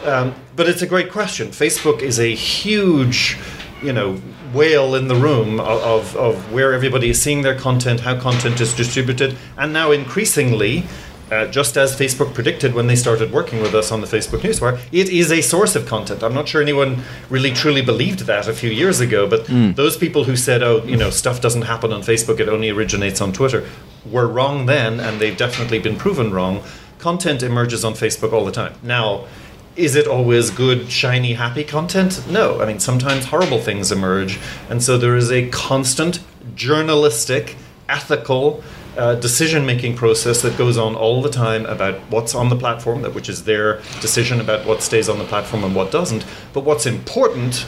Um, 0.05 0.33
but 0.55 0.69
it's 0.69 0.81
a 0.81 0.87
great 0.87 1.11
question. 1.11 1.49
Facebook 1.49 2.01
is 2.01 2.19
a 2.19 2.33
huge, 2.33 3.37
you 3.81 3.93
know, 3.93 4.15
whale 4.53 4.95
in 4.95 5.07
the 5.07 5.15
room 5.15 5.59
of, 5.59 5.81
of, 5.81 6.15
of 6.15 6.53
where 6.53 6.73
everybody 6.73 7.09
is 7.09 7.21
seeing 7.21 7.41
their 7.41 7.57
content, 7.57 8.01
how 8.01 8.19
content 8.19 8.59
is 8.61 8.73
distributed, 8.75 9.37
and 9.57 9.73
now 9.73 9.91
increasingly, 9.91 10.83
uh, 11.31 11.47
just 11.47 11.77
as 11.77 11.95
Facebook 11.95 12.33
predicted 12.33 12.73
when 12.73 12.87
they 12.87 12.95
started 12.95 13.31
working 13.31 13.61
with 13.61 13.73
us 13.73 13.91
on 13.91 14.01
the 14.01 14.07
Facebook 14.07 14.39
Newswire, 14.39 14.77
it 14.91 15.07
is 15.09 15.31
a 15.31 15.41
source 15.41 15.77
of 15.77 15.85
content. 15.85 16.23
I'm 16.23 16.33
not 16.33 16.47
sure 16.49 16.61
anyone 16.61 17.03
really 17.29 17.51
truly 17.51 17.81
believed 17.81 18.21
that 18.21 18.47
a 18.49 18.53
few 18.53 18.69
years 18.69 18.99
ago, 18.99 19.27
but 19.27 19.47
those 19.75 19.95
people 19.95 20.25
who 20.25 20.35
said, 20.35 20.61
oh, 20.61 20.83
you 20.83 20.97
know, 20.97 21.09
stuff 21.09 21.39
doesn't 21.39 21.63
happen 21.63 21.93
on 21.93 22.01
Facebook, 22.01 22.39
it 22.41 22.49
only 22.49 22.69
originates 22.69 23.21
on 23.21 23.31
Twitter, 23.31 23.65
were 24.05 24.27
wrong 24.27 24.65
then, 24.65 24.99
and 24.99 25.21
they've 25.21 25.37
definitely 25.37 25.79
been 25.79 25.95
proven 25.95 26.33
wrong. 26.33 26.63
Content 26.99 27.41
emerges 27.41 27.85
on 27.85 27.93
Facebook 27.93 28.33
all 28.33 28.43
the 28.43 28.51
time. 28.51 28.73
Now, 28.83 29.25
is 29.75 29.95
it 29.95 30.07
always 30.07 30.49
good, 30.49 30.91
shiny, 30.91 31.33
happy 31.33 31.63
content? 31.63 32.25
No. 32.29 32.61
I 32.61 32.65
mean, 32.65 32.79
sometimes 32.79 33.25
horrible 33.25 33.59
things 33.59 33.91
emerge. 33.91 34.39
And 34.69 34.83
so 34.83 34.97
there 34.97 35.15
is 35.15 35.31
a 35.31 35.49
constant 35.49 36.19
journalistic, 36.55 37.55
ethical, 37.87 38.63
uh, 38.97 39.15
decision 39.15 39.65
making 39.65 39.95
process 39.95 40.41
that 40.41 40.57
goes 40.57 40.77
on 40.77 40.95
all 40.95 41.21
the 41.21 41.29
time 41.29 41.65
about 41.65 41.95
what's 42.09 42.35
on 42.35 42.49
the 42.49 42.55
platform, 42.55 43.01
that 43.03 43.13
which 43.13 43.29
is 43.29 43.45
their 43.45 43.77
decision 44.01 44.41
about 44.41 44.65
what 44.65 44.81
stays 44.81 45.07
on 45.07 45.17
the 45.17 45.23
platform 45.23 45.63
and 45.63 45.73
what 45.73 45.91
doesn't. 45.91 46.25
But 46.51 46.65
what's 46.65 46.85
important 46.85 47.65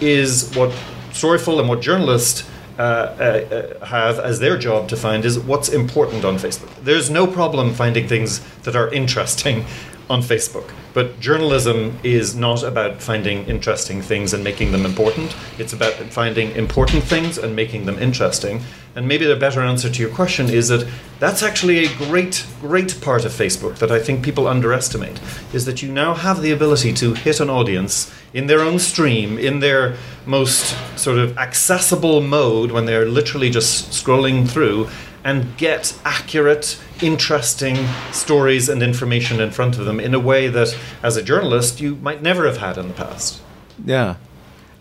is 0.00 0.54
what 0.54 0.72
Storyful 1.10 1.58
and 1.58 1.68
what 1.68 1.80
journalists 1.80 2.48
uh, 2.78 2.82
uh, 2.82 3.82
uh, 3.82 3.84
have 3.84 4.18
as 4.20 4.38
their 4.38 4.56
job 4.56 4.88
to 4.88 4.96
find 4.96 5.24
is 5.24 5.38
what's 5.38 5.68
important 5.68 6.24
on 6.24 6.36
Facebook. 6.36 6.70
There's 6.82 7.10
no 7.10 7.26
problem 7.26 7.74
finding 7.74 8.06
things 8.06 8.40
that 8.62 8.76
are 8.76 8.88
interesting 8.94 9.64
on 10.10 10.20
Facebook. 10.20 10.68
But 10.92 11.20
journalism 11.20 11.98
is 12.02 12.34
not 12.34 12.64
about 12.64 13.00
finding 13.00 13.46
interesting 13.46 14.02
things 14.02 14.34
and 14.34 14.42
making 14.42 14.72
them 14.72 14.84
important. 14.84 15.36
It's 15.56 15.72
about 15.72 15.94
finding 16.12 16.50
important 16.56 17.04
things 17.04 17.38
and 17.38 17.54
making 17.54 17.86
them 17.86 17.96
interesting. 17.98 18.60
And 18.96 19.06
maybe 19.06 19.24
the 19.24 19.36
better 19.36 19.60
answer 19.60 19.88
to 19.88 20.02
your 20.02 20.10
question 20.10 20.50
is 20.50 20.66
that 20.68 20.86
that's 21.20 21.44
actually 21.44 21.84
a 21.84 21.96
great, 21.96 22.44
great 22.60 23.00
part 23.00 23.24
of 23.24 23.30
Facebook 23.30 23.78
that 23.78 23.92
I 23.92 24.00
think 24.00 24.24
people 24.24 24.48
underestimate. 24.48 25.20
Is 25.52 25.64
that 25.66 25.80
you 25.80 25.92
now 25.92 26.14
have 26.14 26.42
the 26.42 26.50
ability 26.50 26.92
to 26.94 27.14
hit 27.14 27.38
an 27.38 27.48
audience 27.48 28.12
in 28.32 28.46
their 28.46 28.60
own 28.60 28.78
stream, 28.78 29.38
in 29.38 29.60
their 29.60 29.96
most 30.26 30.76
sort 30.98 31.18
of 31.18 31.36
accessible 31.38 32.20
mode 32.20 32.70
when 32.70 32.86
they're 32.86 33.06
literally 33.06 33.50
just 33.50 33.90
scrolling 33.90 34.48
through 34.48 34.88
and 35.24 35.56
get 35.56 35.98
accurate, 36.04 36.80
interesting 37.02 37.76
stories 38.12 38.68
and 38.68 38.82
information 38.82 39.40
in 39.40 39.50
front 39.50 39.78
of 39.78 39.84
them 39.84 40.00
in 40.00 40.14
a 40.14 40.20
way 40.20 40.48
that, 40.48 40.76
as 41.02 41.16
a 41.16 41.22
journalist, 41.22 41.80
you 41.80 41.96
might 41.96 42.22
never 42.22 42.46
have 42.46 42.56
had 42.56 42.78
in 42.78 42.88
the 42.88 42.94
past. 42.94 43.42
Yeah. 43.84 44.16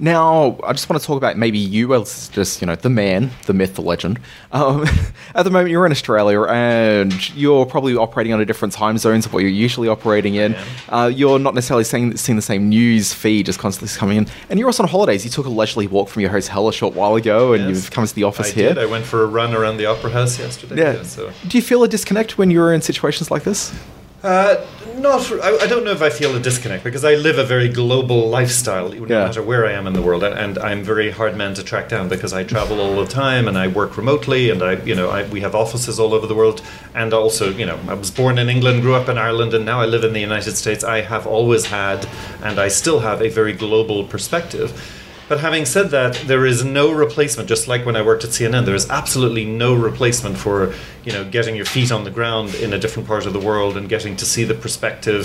Now, 0.01 0.57
I 0.63 0.71
just 0.71 0.89
want 0.89 1.01
to 1.01 1.05
talk 1.05 1.17
about 1.17 1.37
maybe 1.37 1.57
you 1.59 1.93
as 1.93 2.29
just, 2.29 2.61
you 2.61 2.67
know, 2.67 2.75
the 2.75 2.89
man, 2.89 3.31
the 3.47 3.53
myth, 3.53 3.75
the 3.75 3.81
legend. 3.81 4.17
Um, 4.53 4.85
at 5.35 5.43
the 5.43 5.51
moment, 5.51 5.71
you're 5.71 5.85
in 5.85 5.91
Australia 5.91 6.41
and 6.43 7.35
you're 7.35 7.65
probably 7.65 7.95
operating 7.97 8.31
on 8.31 8.39
a 8.39 8.45
different 8.45 8.73
time 8.73 8.97
zones 8.97 9.25
of 9.25 9.33
what 9.33 9.39
you're 9.39 9.49
usually 9.49 9.89
operating 9.89 10.35
in. 10.35 10.55
Uh, 10.87 11.11
you're 11.13 11.37
not 11.37 11.53
necessarily 11.53 11.83
seeing, 11.83 12.15
seeing 12.15 12.37
the 12.37 12.41
same 12.41 12.69
news 12.69 13.13
feed 13.13 13.45
just 13.47 13.59
constantly 13.59 13.93
coming 13.97 14.17
in. 14.19 14.27
And 14.49 14.57
you're 14.57 14.69
also 14.69 14.83
on 14.83 14.89
holidays. 14.89 15.25
You 15.25 15.31
took 15.31 15.45
a 15.45 15.49
leisurely 15.49 15.87
walk 15.87 16.07
from 16.07 16.21
your 16.21 16.31
hotel 16.31 16.69
a 16.69 16.73
short 16.73 16.93
while 16.93 17.15
ago 17.15 17.51
and 17.53 17.65
Yes. 17.67 17.75
you've 17.75 17.91
come 17.91 18.07
to 18.07 18.15
the 18.15 18.23
office 18.23 18.51
here. 18.51 18.63
I 18.63 18.67
here. 18.67 18.75
did. 18.75 18.83
I 18.83 18.85
went 18.91 19.05
for 19.05 19.23
a 19.23 19.27
run 19.27 19.53
around 19.53 19.77
the 19.77 19.85
Opera 19.85 20.11
House 20.11 20.39
yesterday. 20.39 20.77
yeah. 20.77 21.03
so. 21.03 21.31
Do 21.47 21.57
you 21.57 21.61
feel 21.61 21.83
a 21.83 21.89
disconnect 21.89 22.37
when 22.37 22.49
you're 22.51 22.73
in 22.73 22.81
situations 22.81 23.29
like 23.29 23.43
this? 23.43 23.73
Uh, 24.21 24.65
not. 24.97 25.31
I, 25.31 25.59
I 25.59 25.67
don't 25.67 25.85
know 25.85 25.91
if 25.91 26.01
I 26.01 26.09
feel 26.09 26.35
a 26.35 26.41
disconnect 26.41 26.83
because 26.83 27.05
I 27.05 27.15
live 27.15 27.37
a 27.37 27.43
very 27.45 27.69
global 27.69 28.27
lifestyle, 28.27 28.89
no 28.89 28.95
Yeah. 29.05 29.25
matter 29.25 29.41
where 29.41 29.65
I 29.65 29.71
am 29.71 29.87
in 29.87 29.93
the 29.93 30.01
world, 30.01 30.23
and, 30.23 30.37
and 30.37 30.57
I'm 30.59 30.83
very 30.83 31.09
hard 31.09 31.37
man 31.37 31.53
to 31.53 31.63
track 31.63 31.87
down 31.87 32.09
because 32.09 32.33
I 32.33 32.43
travel 32.43 32.81
all 32.81 32.97
the 32.97 33.05
time 33.09 33.47
and 33.47 33.57
I 33.57 33.67
work 33.67 33.95
remotely, 33.95 34.49
and 34.49 34.61
I, 34.61 34.73
you 34.83 34.93
know, 34.93 35.09
I, 35.09 35.23
we 35.29 35.39
have 35.39 35.55
offices 35.55 36.01
all 36.01 36.13
over 36.13 36.27
the 36.27 36.35
world, 36.35 36.61
and 36.93 37.13
also, 37.13 37.49
you 37.49 37.65
know, 37.65 37.79
I 37.87 37.93
was 37.93 38.11
born 38.11 38.37
in 38.37 38.49
England, 38.49 38.81
grew 38.81 38.95
up 38.95 39.07
in 39.07 39.17
Ireland, 39.17 39.53
and 39.53 39.63
now 39.63 39.79
I 39.79 39.85
live 39.85 40.03
in 40.03 40.11
the 40.11 40.19
United 40.19 40.57
States. 40.57 40.83
I 40.83 40.99
have 40.99 41.25
always 41.25 41.67
had, 41.67 42.05
and 42.43 42.59
I 42.59 42.67
still 42.67 42.99
have, 42.99 43.21
a 43.21 43.29
very 43.29 43.53
global 43.53 44.03
perspective. 44.03 44.95
But 45.29 45.41
having 45.41 45.65
said 45.65 45.91
that, 45.91 46.15
there 46.25 46.43
is 46.45 46.65
no 46.65 46.91
replacement. 46.91 47.47
Just 47.47 47.67
like 47.67 47.85
when 47.85 47.95
I 47.95 48.01
worked 48.01 48.23
at 48.23 48.31
CNN, 48.31 48.65
there 48.65 48.73
is 48.73 48.89
absolutely 48.89 49.45
no 49.45 49.75
replacement 49.75 50.37
for 50.37 50.73
you 51.09 51.15
know 51.15 51.25
getting 51.27 51.55
your 51.55 51.65
feet 51.65 51.91
on 51.91 52.03
the 52.03 52.11
ground 52.11 52.53
in 52.55 52.71
a 52.71 52.77
different 52.77 53.07
part 53.07 53.25
of 53.25 53.33
the 53.33 53.39
world 53.39 53.75
and 53.77 53.89
getting 53.89 54.15
to 54.15 54.25
see 54.25 54.43
the 54.43 54.53
perspective. 54.53 55.23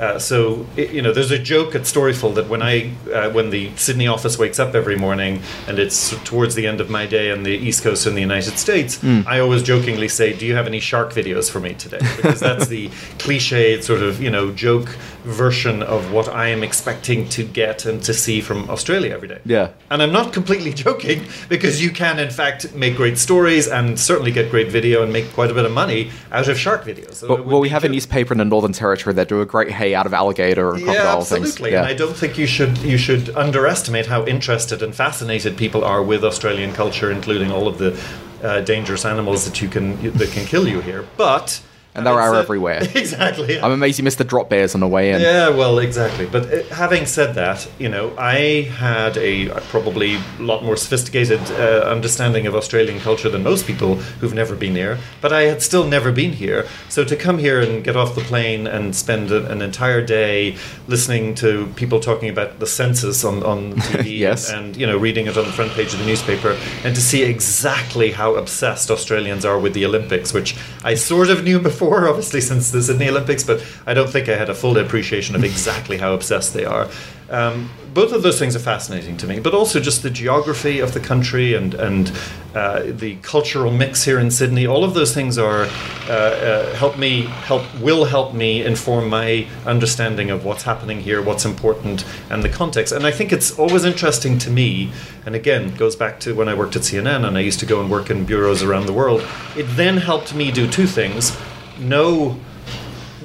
Uh, 0.00 0.18
so 0.18 0.66
i 0.78 0.80
you 0.96 1.02
know, 1.02 1.12
there's 1.12 1.30
a 1.30 1.38
joke 1.38 1.74
at 1.74 1.82
Storyful 1.82 2.34
that 2.36 2.48
when 2.48 2.62
I 2.62 2.90
uh, 3.12 3.28
when 3.30 3.50
the 3.50 3.64
Sydney 3.76 4.06
office 4.06 4.38
wakes 4.38 4.58
up 4.58 4.74
every 4.74 4.96
morning 4.96 5.42
and 5.68 5.78
it's 5.78 6.16
towards 6.24 6.54
the 6.54 6.66
end 6.66 6.80
of 6.80 6.88
my 6.88 7.04
day 7.04 7.30
on 7.30 7.42
the 7.42 7.50
East 7.68 7.82
Coast 7.82 8.06
in 8.06 8.14
the 8.14 8.20
United 8.22 8.56
States, 8.56 9.02
I 9.26 9.40
always 9.40 9.62
jokingly 9.62 10.08
say, 10.08 10.32
"Do 10.32 10.46
you 10.46 10.54
have 10.54 10.66
any 10.66 10.80
shark 10.80 11.12
videos 11.12 11.50
for 11.50 11.60
me 11.60 11.74
today?" 11.74 12.00
Because 12.16 12.40
that's 12.40 12.68
the 12.68 12.88
cliched 13.18 13.82
sort 13.82 14.02
of 14.02 14.22
you 14.22 14.30
know 14.30 14.52
joke 14.52 14.88
version 15.26 15.82
of 15.82 16.12
what 16.12 16.28
I 16.28 16.48
am 16.48 16.62
expecting 16.62 17.28
to 17.30 17.44
get 17.44 17.84
and 17.84 18.02
to 18.04 18.14
see 18.14 18.40
from 18.40 18.70
Australia 18.70 19.12
every 19.12 19.28
day. 19.28 19.40
Yeah. 19.44 19.70
And 19.90 20.00
I'm 20.00 20.12
not 20.12 20.32
completely 20.32 20.72
joking 20.86 21.26
because 21.48 21.82
you 21.82 21.90
can, 21.90 22.18
in 22.18 22.30
fact, 22.30 22.74
make 22.74 22.96
great 22.96 23.18
stories 23.18 23.66
and 23.66 23.98
certainly 23.98 24.30
get 24.30 24.50
great 24.50 24.70
video 24.70 25.02
and 25.02 25.12
make 25.12 25.25
quite 25.32 25.50
a 25.50 25.54
bit 25.54 25.64
of 25.64 25.72
money 25.72 26.10
out 26.32 26.48
of 26.48 26.58
shark 26.58 26.84
videos. 26.84 27.14
So 27.14 27.42
well, 27.42 27.60
we 27.60 27.68
have 27.68 27.84
a 27.84 27.88
newspaper 27.88 28.32
in 28.34 28.38
the 28.38 28.44
Northern 28.44 28.72
Territory 28.72 29.14
that 29.14 29.28
do 29.28 29.40
a 29.40 29.46
great 29.46 29.70
hay 29.70 29.94
out 29.94 30.06
of 30.06 30.14
alligator 30.14 30.70
and 30.72 30.80
Yeah, 30.80 30.86
crocodile 30.86 31.18
absolutely. 31.20 31.70
things. 31.70 31.74
And 31.74 31.86
I 31.86 31.94
don't 31.94 32.16
think 32.16 32.38
you 32.38 32.46
should 32.46 32.78
you 32.78 32.98
should 32.98 33.30
underestimate 33.36 34.06
how 34.06 34.24
interested 34.26 34.82
and 34.82 34.94
fascinated 34.94 35.56
people 35.56 35.84
are 35.84 36.02
with 36.02 36.24
Australian 36.24 36.72
culture, 36.72 37.10
including 37.10 37.50
all 37.50 37.68
of 37.68 37.78
the 37.78 37.98
uh, 38.42 38.60
dangerous 38.60 39.04
animals 39.04 39.44
that 39.44 39.60
you 39.62 39.68
can 39.68 40.00
that 40.12 40.30
can 40.30 40.44
kill 40.46 40.66
you 40.68 40.80
here. 40.80 41.04
But 41.16 41.60
And 41.96 42.06
there 42.06 42.14
are 42.14 42.34
said- 42.34 42.42
everywhere. 42.44 42.80
exactly. 42.94 43.60
I'm 43.60 43.72
amazed 43.72 43.98
you 43.98 44.04
missed 44.04 44.18
the 44.18 44.24
drop 44.24 44.48
bears 44.48 44.74
on 44.74 44.80
the 44.80 44.86
way 44.88 45.10
in. 45.12 45.20
Yeah, 45.20 45.48
well, 45.48 45.78
exactly. 45.78 46.26
But 46.26 46.52
uh, 46.52 46.62
having 46.74 47.06
said 47.06 47.34
that, 47.34 47.68
you 47.78 47.88
know, 47.88 48.14
I 48.18 48.62
had 48.78 49.16
a 49.16 49.50
uh, 49.50 49.60
probably 49.70 50.18
lot 50.38 50.62
more 50.64 50.76
sophisticated 50.76 51.40
uh, 51.52 51.88
understanding 51.90 52.46
of 52.46 52.54
Australian 52.54 53.00
culture 53.00 53.28
than 53.30 53.42
most 53.42 53.66
people 53.66 53.96
who've 54.20 54.34
never 54.34 54.54
been 54.54 54.74
here. 54.74 54.98
But 55.20 55.32
I 55.32 55.42
had 55.42 55.62
still 55.62 55.86
never 55.86 56.12
been 56.12 56.32
here. 56.32 56.66
So 56.88 57.04
to 57.04 57.16
come 57.16 57.38
here 57.38 57.60
and 57.60 57.82
get 57.82 57.96
off 57.96 58.14
the 58.14 58.20
plane 58.22 58.66
and 58.66 58.94
spend 58.94 59.30
a, 59.30 59.50
an 59.50 59.62
entire 59.62 60.02
day 60.04 60.56
listening 60.88 61.34
to 61.36 61.66
people 61.76 62.00
talking 62.00 62.28
about 62.28 62.58
the 62.58 62.66
census 62.66 63.24
on, 63.24 63.42
on 63.42 63.72
TV 63.90 64.18
Yes. 64.18 64.50
and, 64.50 64.76
you 64.76 64.86
know, 64.86 64.98
reading 64.98 65.26
it 65.26 65.36
on 65.38 65.44
the 65.44 65.52
front 65.52 65.72
page 65.72 65.92
of 65.94 65.98
the 66.00 66.06
newspaper 66.06 66.58
and 66.84 66.94
to 66.94 67.00
see 67.00 67.22
exactly 67.22 68.10
how 68.12 68.34
obsessed 68.34 68.90
Australians 68.90 69.44
are 69.44 69.58
with 69.58 69.72
the 69.74 69.84
Olympics, 69.86 70.32
which 70.34 70.56
I 70.84 70.94
sort 70.94 71.30
of 71.30 71.44
knew 71.44 71.58
before, 71.60 71.85
obviously, 72.08 72.40
since 72.40 72.70
the 72.70 72.82
Sydney 72.82 73.08
Olympics, 73.08 73.44
but 73.44 73.64
I 73.86 73.94
don't 73.94 74.10
think 74.10 74.28
I 74.28 74.36
had 74.36 74.50
a 74.50 74.54
full 74.54 74.76
appreciation 74.78 75.34
of 75.34 75.44
exactly 75.44 75.98
how 75.98 76.14
obsessed 76.14 76.54
they 76.54 76.64
are. 76.64 76.88
Um, 77.28 77.70
both 77.92 78.12
of 78.12 78.22
those 78.22 78.38
things 78.38 78.54
are 78.54 78.60
fascinating 78.60 79.16
to 79.16 79.26
me, 79.26 79.40
but 79.40 79.54
also 79.54 79.80
just 79.80 80.02
the 80.02 80.10
geography 80.10 80.80
of 80.80 80.92
the 80.92 81.00
country 81.00 81.54
and 81.54 81.72
and 81.74 82.12
uh, 82.54 82.82
the 82.86 83.16
cultural 83.16 83.72
mix 83.72 84.04
here 84.04 84.18
in 84.18 84.30
Sydney. 84.30 84.66
All 84.66 84.84
of 84.84 84.94
those 84.94 85.12
things 85.12 85.38
are 85.38 85.64
uh, 86.08 86.12
uh, 86.12 86.74
help 86.76 86.98
me 86.98 87.22
help 87.22 87.62
will 87.80 88.04
help 88.04 88.34
me 88.34 88.64
inform 88.64 89.08
my 89.08 89.46
understanding 89.64 90.30
of 90.30 90.44
what's 90.44 90.62
happening 90.62 91.00
here, 91.00 91.20
what's 91.22 91.44
important, 91.44 92.04
and 92.30 92.42
the 92.42 92.48
context. 92.48 92.92
And 92.92 93.06
I 93.06 93.10
think 93.10 93.32
it's 93.32 93.58
always 93.58 93.84
interesting 93.84 94.38
to 94.38 94.50
me. 94.50 94.92
And 95.24 95.34
again, 95.34 95.74
goes 95.74 95.96
back 95.96 96.20
to 96.20 96.34
when 96.34 96.48
I 96.48 96.54
worked 96.54 96.76
at 96.76 96.82
CNN 96.82 97.26
and 97.26 97.36
I 97.36 97.40
used 97.40 97.60
to 97.60 97.66
go 97.66 97.80
and 97.80 97.90
work 97.90 98.10
in 98.10 98.24
bureaus 98.24 98.62
around 98.62 98.86
the 98.86 98.92
world. 98.92 99.26
It 99.56 99.64
then 99.74 99.96
helped 99.96 100.34
me 100.34 100.52
do 100.52 100.70
two 100.70 100.86
things: 100.86 101.36
know 101.78 102.38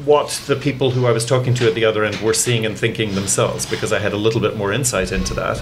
what 0.05 0.29
the 0.47 0.55
people 0.55 0.91
who 0.91 1.05
I 1.05 1.11
was 1.11 1.25
talking 1.25 1.53
to 1.55 1.67
at 1.67 1.75
the 1.75 1.85
other 1.85 2.03
end 2.03 2.17
were 2.21 2.33
seeing 2.33 2.65
and 2.65 2.77
thinking 2.77 3.15
themselves, 3.15 3.65
because 3.65 3.93
I 3.93 3.99
had 3.99 4.13
a 4.13 4.17
little 4.17 4.41
bit 4.41 4.57
more 4.57 4.71
insight 4.71 5.11
into 5.11 5.33
that. 5.35 5.61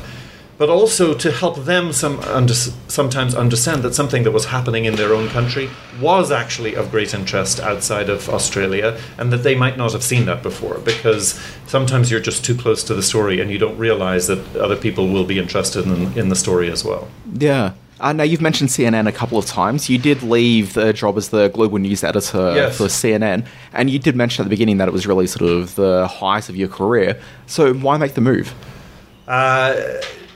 But 0.57 0.69
also 0.69 1.13
to 1.13 1.31
help 1.31 1.63
them 1.63 1.93
some 1.93 2.19
under, 2.19 2.53
sometimes 2.53 3.33
understand 3.33 3.81
that 3.83 3.95
something 3.95 4.23
that 4.23 4.31
was 4.31 4.45
happening 4.45 4.83
in 4.83 4.95
their 4.97 5.13
own 5.13 5.29
country 5.29 5.69
was 6.01 6.31
actually 6.31 6.75
of 6.75 6.91
great 6.91 7.13
interest 7.13 7.61
outside 7.61 8.09
of 8.09 8.27
Australia, 8.29 8.99
and 9.17 9.31
that 9.31 9.43
they 9.43 9.55
might 9.55 9.77
not 9.77 9.93
have 9.93 10.03
seen 10.03 10.25
that 10.25 10.43
before. 10.43 10.79
Because 10.79 11.39
sometimes 11.65 12.11
you're 12.11 12.19
just 12.19 12.43
too 12.43 12.55
close 12.55 12.83
to 12.83 12.93
the 12.93 13.03
story, 13.03 13.39
and 13.39 13.49
you 13.51 13.57
don't 13.57 13.77
realize 13.77 14.27
that 14.27 14.55
other 14.57 14.75
people 14.75 15.07
will 15.07 15.23
be 15.23 15.39
interested 15.39 15.85
in, 15.85 16.17
in 16.17 16.27
the 16.27 16.35
story 16.35 16.69
as 16.69 16.83
well. 16.83 17.07
Yeah. 17.33 17.73
Uh, 17.99 18.13
now, 18.13 18.23
you've 18.23 18.41
mentioned 18.41 18.69
CNN 18.69 19.07
a 19.07 19.11
couple 19.11 19.37
of 19.37 19.45
times. 19.45 19.89
You 19.89 19.97
did 19.97 20.23
leave 20.23 20.73
the 20.73 20.93
job 20.93 21.17
as 21.17 21.29
the 21.29 21.49
global 21.49 21.77
news 21.79 22.03
editor 22.03 22.53
Yes. 22.55 22.77
for 22.77 22.85
CNN, 22.85 23.45
and 23.73 23.89
you 23.89 23.99
did 23.99 24.15
mention 24.15 24.41
at 24.41 24.45
the 24.45 24.49
beginning 24.49 24.77
that 24.77 24.87
it 24.87 24.93
was 24.93 25.05
really 25.05 25.27
sort 25.27 25.49
of 25.49 25.75
the 25.75 26.07
height 26.07 26.47
of 26.49 26.55
your 26.55 26.69
career. 26.69 27.19
So, 27.45 27.73
why 27.73 27.97
make 27.97 28.13
the 28.13 28.21
move? 28.21 28.53
Uh, 29.27 29.75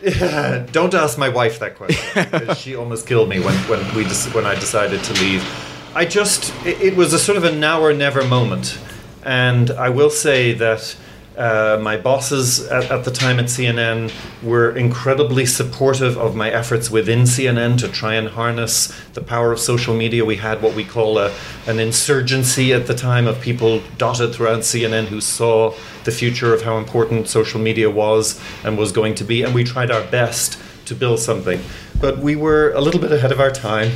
don't 0.74 0.93
ask 0.93 1.17
my 1.17 1.29
wife 1.29 1.60
that 1.60 1.75
question 1.77 2.53
she 2.55 2.75
almost 2.75 3.08
killed 3.08 3.29
me 3.29 3.39
when 3.39 3.55
when 3.70 3.79
we 3.96 4.03
when 4.34 4.46
I 4.46 4.55
decided 4.55 5.01
to 5.03 5.13
leave. 5.22 5.41
I 5.96 6.03
just 6.05 6.53
it, 6.65 6.82
it 6.82 6.96
was 6.98 7.13
a 7.13 7.20
sort 7.20 7.38
of 7.38 7.46
a 7.46 7.51
now 7.51 7.82
or 7.82 7.93
never 7.93 8.24
moment, 8.25 8.77
and 9.24 9.72
I 9.72 9.89
will 9.89 10.10
say 10.10 10.53
that. 10.53 10.96
Uh, 11.38 11.80
my 11.82 11.98
bosses 11.98 12.68
at, 12.68 12.92
at 12.92 13.06
the 13.06 13.12
time 13.12 13.40
at 13.40 13.46
CNN 13.46 14.13
were 14.44 14.75
incredibly 14.75 15.48
supportive 15.48 16.16
of 16.16 16.36
my 16.36 16.52
efforts 16.52 16.92
within 16.92 17.22
CNN 17.22 17.80
to 17.80 17.88
try 17.88 18.13
and 18.13 18.28
harness 18.30 18.94
the 19.13 19.22
power 19.22 19.52
of 19.52 19.60
social 19.60 19.96
media. 19.96 20.24
We 20.24 20.36
had 20.36 20.62
what 20.62 20.75
we 20.75 20.86
call 20.86 21.18
a, 21.18 21.34
an 21.66 21.80
insurgency 21.80 22.72
at 22.72 22.86
the 22.86 22.94
time 22.94 23.25
of 23.25 23.42
people 23.42 23.82
dotted 23.98 24.36
throughout 24.36 24.60
CNN 24.60 25.06
who 25.06 25.22
saw 25.22 25.74
the 26.04 26.12
future 26.12 26.54
of 26.54 26.62
how 26.62 26.78
important 26.78 27.28
social 27.28 27.60
media 27.60 27.90
was 27.90 28.40
and 28.63 28.78
was 28.78 28.92
going 28.92 29.16
to 29.16 29.24
be, 29.24 29.42
and 29.42 29.56
we 29.56 29.63
tried 29.63 29.90
our 29.90 30.06
best 30.08 30.60
to 30.86 30.94
build 30.94 31.20
something. 31.20 31.60
But 32.03 32.19
we 32.19 32.36
were 32.36 32.74
a 32.74 32.81
little 32.81 33.00
bit 33.00 33.13
ahead 33.13 33.31
of 33.31 33.39
our 33.39 33.50
time, 33.50 33.89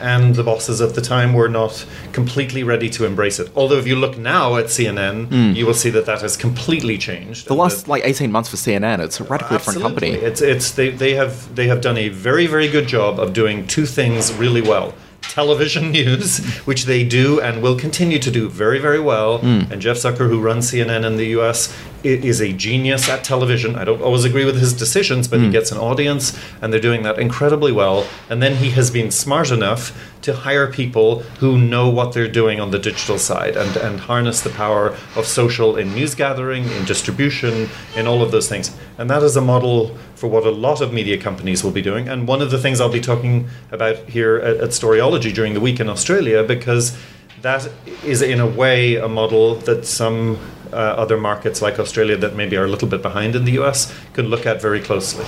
and 0.00 0.34
the 0.34 0.42
bosses 0.42 0.80
at 0.80 0.94
the 0.94 1.02
time 1.02 1.34
were 1.34 1.46
not 1.46 1.84
completely 2.10 2.62
ready 2.62 2.88
to 2.88 3.04
embrace 3.04 3.38
it. 3.38 3.50
Although, 3.54 3.76
if 3.76 3.86
you 3.86 3.96
look 3.96 4.16
now 4.16 4.56
at 4.56 4.68
CNN, 4.68 5.26
hmm. 5.26 5.52
you 5.54 5.66
will 5.66 5.74
see 5.74 5.90
that 5.90 6.06
that 6.06 6.22
has 6.22 6.38
completely 6.38 6.96
changed. 6.96 7.48
The 7.48 7.54
last 7.54 7.86
like 7.86 8.02
18 8.02 8.32
months 8.32 8.48
for 8.48 8.56
CNN, 8.56 9.00
it's 9.00 9.20
a 9.20 9.24
radically 9.24 9.58
different 9.58 9.82
company. 9.82 10.12
Absolutely. 10.12 10.30
It's 10.30 10.40
it's 10.40 10.70
they, 10.70 10.88
they 10.88 11.12
have 11.16 11.54
they 11.54 11.66
have 11.66 11.82
done 11.82 11.98
a 11.98 12.08
very 12.08 12.46
very 12.46 12.66
good 12.66 12.88
job 12.88 13.20
of 13.20 13.34
doing 13.34 13.66
two 13.66 13.84
things 13.84 14.32
really 14.32 14.62
well: 14.62 14.94
television 15.30 15.90
news, 15.98 16.38
which 16.66 16.84
they 16.84 17.04
do 17.04 17.40
and 17.40 17.62
will 17.62 17.78
continue 17.78 18.18
to 18.18 18.30
do 18.30 18.48
very, 18.48 18.78
very 18.78 19.00
well. 19.00 19.38
Hmm. 19.38 19.72
And 19.72 19.80
Jeff 19.80 19.96
Zucker, 19.96 20.28
who 20.28 20.40
runs 20.40 20.70
CNN 20.70 21.06
in 21.06 21.16
the 21.16 21.26
US, 21.38 21.74
is 22.02 22.40
a 22.40 22.52
genius 22.52 23.08
at 23.08 23.22
television. 23.22 23.76
I 23.76 23.84
don't 23.84 24.00
always 24.00 24.24
agree 24.24 24.44
with 24.44 24.58
his 24.58 24.72
decisions, 24.72 25.28
but 25.28 25.38
he 25.38 25.46
hmm. 25.46 25.52
gets 25.52 25.70
an 25.70 25.78
audience, 25.78 26.38
and 26.60 26.72
they're 26.72 26.80
doing 26.80 27.02
that 27.02 27.18
incredibly 27.18 27.72
well. 27.72 28.06
And 28.28 28.42
then 28.42 28.56
he 28.56 28.70
has 28.70 28.90
been 28.90 29.10
smart 29.10 29.50
enough 29.50 29.92
to 30.22 30.34
hire 30.34 30.70
people 30.70 31.20
who 31.40 31.58
know 31.58 31.88
what 31.88 32.12
they're 32.12 32.28
doing 32.28 32.60
on 32.60 32.70
the 32.70 32.78
digital 32.78 33.18
side 33.18 33.56
and, 33.56 33.76
and 33.76 34.00
harness 34.00 34.40
the 34.40 34.50
power 34.50 34.96
of 35.16 35.26
social 35.26 35.76
in 35.76 35.94
news 35.94 36.14
gathering, 36.14 36.64
in 36.64 36.84
distribution, 36.84 37.68
in 37.96 38.06
all 38.06 38.22
of 38.22 38.30
those 38.30 38.48
things. 38.48 38.76
And 39.00 39.08
that 39.08 39.22
is 39.22 39.34
a 39.34 39.40
model 39.40 39.96
for 40.14 40.26
what 40.26 40.44
a 40.44 40.50
lot 40.50 40.82
of 40.82 40.92
media 40.92 41.16
companies 41.16 41.64
will 41.64 41.70
be 41.70 41.80
doing. 41.80 42.06
And 42.06 42.28
one 42.28 42.42
of 42.42 42.50
the 42.50 42.58
things 42.58 42.82
I'll 42.82 42.92
be 42.92 43.00
talking 43.00 43.48
about 43.72 43.96
here 44.10 44.36
at, 44.36 44.58
at 44.58 44.70
Storyology 44.70 45.32
during 45.32 45.54
the 45.54 45.60
week 45.60 45.80
in 45.80 45.88
Australia, 45.88 46.44
because 46.44 46.94
that 47.40 47.66
is 48.04 48.20
in 48.20 48.40
a 48.40 48.46
way 48.46 48.96
a 48.96 49.08
model 49.08 49.54
that 49.60 49.86
some 49.86 50.38
uh, 50.70 50.76
other 50.76 51.16
markets 51.16 51.62
like 51.62 51.78
Australia 51.78 52.14
that 52.18 52.36
maybe 52.36 52.58
are 52.58 52.66
a 52.66 52.68
little 52.68 52.88
bit 52.88 53.00
behind 53.00 53.34
in 53.34 53.46
the 53.46 53.52
US 53.52 53.90
can 54.12 54.26
look 54.26 54.44
at 54.44 54.60
very 54.60 54.80
closely. 54.80 55.24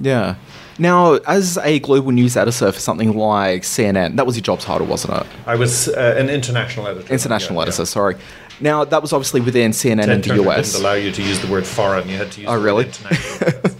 Yeah. 0.00 0.34
Now, 0.78 1.14
as 1.26 1.58
a 1.58 1.80
global 1.80 2.12
news 2.12 2.36
editor 2.36 2.70
for 2.70 2.78
something 2.80 3.16
like 3.16 3.62
CNN, 3.62 4.16
that 4.16 4.26
was 4.26 4.36
your 4.36 4.42
job 4.44 4.60
title, 4.60 4.86
wasn't 4.86 5.14
it? 5.20 5.26
I 5.46 5.56
was 5.56 5.88
uh, 5.88 6.14
an 6.16 6.30
international 6.30 6.86
editor. 6.86 7.12
International 7.12 7.56
Yeah, 7.56 7.62
editor, 7.62 7.82
yeah. 7.82 7.86
sorry. 7.86 8.16
Now, 8.60 8.84
that 8.84 9.02
was 9.02 9.12
obviously 9.12 9.40
within 9.40 9.72
CNN 9.72 9.96
Ted 10.02 10.08
and 10.10 10.24
the 10.24 10.28
Turner 10.28 10.50
US. 10.50 10.72
didn't 10.72 10.84
allow 10.84 10.94
you 10.94 11.10
to 11.12 11.22
use 11.22 11.40
the 11.40 11.48
word 11.50 11.66
foreign. 11.66 12.08
You 12.08 12.16
had 12.16 12.30
to 12.32 12.40
use 12.42 12.48
Oh, 12.50 12.58
the 12.58 12.64
really? 12.64 12.84
international. 12.86 13.70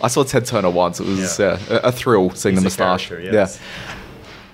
I 0.02 0.08
saw 0.08 0.22
Ted 0.24 0.44
Turner 0.44 0.70
once. 0.70 1.00
It 1.00 1.06
was 1.06 1.38
Yeah. 1.38 1.46
uh, 1.70 1.80
a, 1.84 1.88
a 1.88 1.92
thrill 1.92 2.30
seeing 2.30 2.54
He's 2.56 2.62
the 2.62 2.66
moustache. 2.66 3.10
yes. 3.10 3.60
Yeah. 3.60 3.94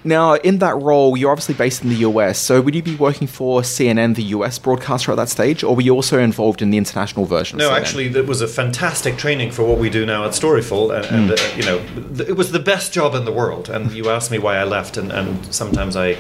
Now, 0.04 0.34
in 0.34 0.58
that 0.58 0.76
role, 0.80 1.16
you're 1.16 1.30
obviously 1.30 1.54
based 1.54 1.82
in 1.82 1.88
the 1.88 1.96
US. 1.96 2.38
So, 2.38 2.61
would 2.61 2.75
you 2.75 2.82
be 2.82 2.94
working 2.94 3.26
for 3.26 3.62
CNN, 3.62 4.14
the 4.14 4.23
US 4.25 4.58
broadcaster 4.58 5.11
at 5.11 5.16
that 5.16 5.30
stage, 5.30 5.64
or 5.64 5.75
were 5.75 5.82
you 5.82 5.94
also 5.94 6.18
involved 6.18 6.61
in 6.61 6.70
the 6.70 6.76
international 6.76 7.25
version? 7.25 7.58
No, 7.58 7.70
actually, 7.70 8.08
that 8.08 8.26
was 8.26 8.42
a 8.42 8.49
fantastic 8.49 9.16
training 9.16 9.50
for 9.50 9.64
what 9.64 9.78
we 9.78 9.88
do 9.88 10.04
now 10.04 10.25
at 10.25 10.32
Storyful, 10.32 10.94
and, 10.94 11.06
and 11.06 11.30
uh, 11.30 11.42
you 11.56 11.64
know, 11.64 11.82
th- 12.16 12.28
it 12.28 12.37
was 12.37 12.52
the 12.52 12.58
best 12.58 12.92
job 12.92 13.14
in 13.14 13.25
the 13.25 13.32
world. 13.32 13.70
And 13.70 13.90
you 13.92 14.11
asked 14.11 14.30
me 14.30 14.38
why 14.38 14.58
I 14.58 14.64
left, 14.64 14.99
and, 14.99 15.11
and 15.11 15.54
sometimes 15.54 15.96
I, 15.96 16.18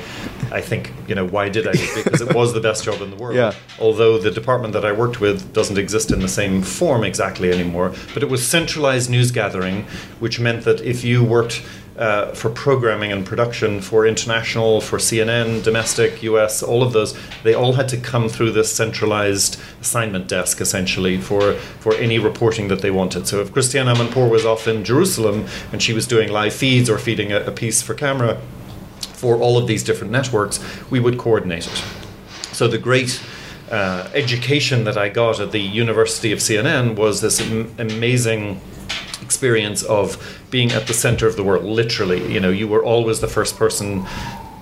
I 0.50 0.62
think, 0.62 0.90
you 1.06 1.14
know, 1.14 1.26
why 1.26 1.50
did 1.50 1.66
I? 1.66 1.72
Because 1.72 2.22
it 2.22 2.34
was 2.34 2.54
the 2.54 2.60
best 2.60 2.84
job 2.84 3.02
in 3.02 3.10
the 3.10 3.16
world. 3.16 3.36
Yeah. 3.36 3.52
Although 3.78 4.18
the 4.18 4.30
department 4.30 4.72
that 4.72 4.84
I 4.84 4.92
worked 4.92 5.20
with 5.20 5.52
doesn't 5.52 5.76
exist 5.76 6.10
in 6.10 6.20
the 6.20 6.28
same 6.28 6.62
form 6.62 7.04
exactly 7.04 7.52
anymore, 7.52 7.92
but 8.14 8.22
it 8.22 8.30
was 8.30 8.46
centralized 8.46 9.10
news 9.10 9.30
gathering, 9.30 9.84
which 10.20 10.40
meant 10.40 10.64
that 10.64 10.80
if 10.80 11.04
you 11.04 11.22
worked 11.22 11.62
uh, 11.96 12.32
for 12.32 12.50
programming 12.50 13.12
and 13.12 13.24
production 13.24 13.80
for 13.80 14.06
international, 14.06 14.80
for 14.80 14.98
CNN, 14.98 15.62
domestic, 15.62 16.22
US, 16.24 16.62
all 16.62 16.82
of 16.82 16.92
those, 16.92 17.16
they 17.42 17.54
all 17.54 17.74
had 17.74 17.88
to 17.90 17.96
come 17.96 18.28
through 18.28 18.50
this 18.50 18.72
centralized 18.72 19.60
assignment 19.80 20.26
desk 20.26 20.60
essentially 20.60 21.18
for, 21.18 21.54
for 21.54 21.94
any 21.94 22.18
reporting 22.18 22.68
that 22.68 22.82
they 22.82 22.90
wanted. 22.90 23.28
So 23.28 23.40
if 23.40 23.52
Christiane 23.52 23.86
Amanpour 23.86 24.28
was 24.28 24.44
off 24.44 24.66
in 24.66 24.84
Jerusalem 24.84 25.46
and 25.70 25.80
she 25.80 25.92
was 25.92 26.06
doing 26.06 26.30
live 26.30 26.52
feeds 26.52 26.90
or 26.90 26.98
feeding 26.98 27.32
a, 27.32 27.40
a 27.42 27.52
piece 27.52 27.80
for 27.80 27.94
camera 27.94 28.40
for 29.00 29.36
all 29.36 29.56
of 29.56 29.66
these 29.66 29.84
different 29.84 30.12
networks, 30.12 30.60
we 30.90 30.98
would 30.98 31.16
coordinate 31.16 31.66
it. 31.66 31.84
So 32.52 32.66
the 32.68 32.78
great 32.78 33.22
uh, 33.70 34.08
education 34.14 34.84
that 34.84 34.96
I 34.96 35.08
got 35.08 35.40
at 35.40 35.52
the 35.52 35.60
University 35.60 36.32
of 36.32 36.40
CNN 36.40 36.96
was 36.96 37.20
this 37.20 37.40
am- 37.40 37.74
amazing 37.78 38.60
experience 39.22 39.82
of 39.84 40.40
being 40.50 40.72
at 40.72 40.86
the 40.86 40.94
center 40.94 41.26
of 41.26 41.36
the 41.36 41.44
world 41.44 41.64
literally 41.64 42.32
you 42.32 42.40
know 42.40 42.50
you 42.50 42.68
were 42.68 42.84
always 42.84 43.20
the 43.20 43.28
first 43.28 43.56
person 43.56 44.04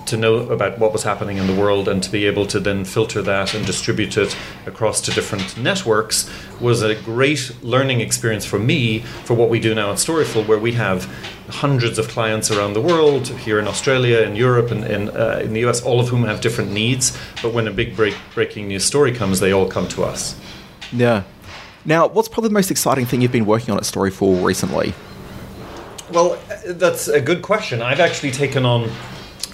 to 0.05 0.17
know 0.17 0.35
about 0.49 0.79
what 0.79 0.91
was 0.91 1.03
happening 1.03 1.37
in 1.37 1.47
the 1.47 1.55
world 1.55 1.87
and 1.87 2.03
to 2.03 2.11
be 2.11 2.25
able 2.25 2.45
to 2.45 2.59
then 2.59 2.83
filter 2.85 3.21
that 3.21 3.53
and 3.53 3.65
distribute 3.65 4.17
it 4.17 4.35
across 4.65 5.01
to 5.01 5.11
different 5.11 5.57
networks 5.57 6.29
was 6.59 6.81
a 6.81 6.95
great 6.95 7.55
learning 7.61 8.01
experience 8.01 8.45
for 8.45 8.59
me 8.59 8.99
for 8.99 9.33
what 9.33 9.49
we 9.49 9.59
do 9.59 9.73
now 9.73 9.91
at 9.91 9.97
Storyful, 9.97 10.45
where 10.47 10.59
we 10.59 10.73
have 10.73 11.05
hundreds 11.49 11.97
of 11.97 12.07
clients 12.07 12.51
around 12.51 12.73
the 12.73 12.81
world, 12.81 13.27
here 13.27 13.59
in 13.59 13.67
Australia, 13.67 14.21
in 14.21 14.35
Europe, 14.35 14.71
and 14.71 14.83
in, 14.83 15.09
uh, 15.09 15.41
in 15.43 15.53
the 15.53 15.65
US, 15.65 15.81
all 15.83 15.99
of 15.99 16.09
whom 16.09 16.23
have 16.25 16.41
different 16.41 16.71
needs. 16.71 17.17
But 17.41 17.53
when 17.53 17.67
a 17.67 17.71
big 17.71 17.95
break, 17.95 18.15
breaking 18.33 18.67
news 18.67 18.85
story 18.85 19.13
comes, 19.13 19.39
they 19.39 19.51
all 19.51 19.67
come 19.67 19.87
to 19.89 20.03
us. 20.03 20.39
Yeah. 20.91 21.23
Now, 21.85 22.07
what's 22.07 22.29
probably 22.29 22.49
the 22.49 22.53
most 22.53 22.71
exciting 22.71 23.05
thing 23.05 23.21
you've 23.21 23.31
been 23.31 23.45
working 23.45 23.71
on 23.71 23.77
at 23.77 23.83
Storyful 23.83 24.43
recently? 24.43 24.93
Well, 26.11 26.39
that's 26.65 27.07
a 27.07 27.19
good 27.19 27.41
question. 27.41 27.81
I've 27.81 27.99
actually 27.99 28.31
taken 28.31 28.65
on 28.65 28.89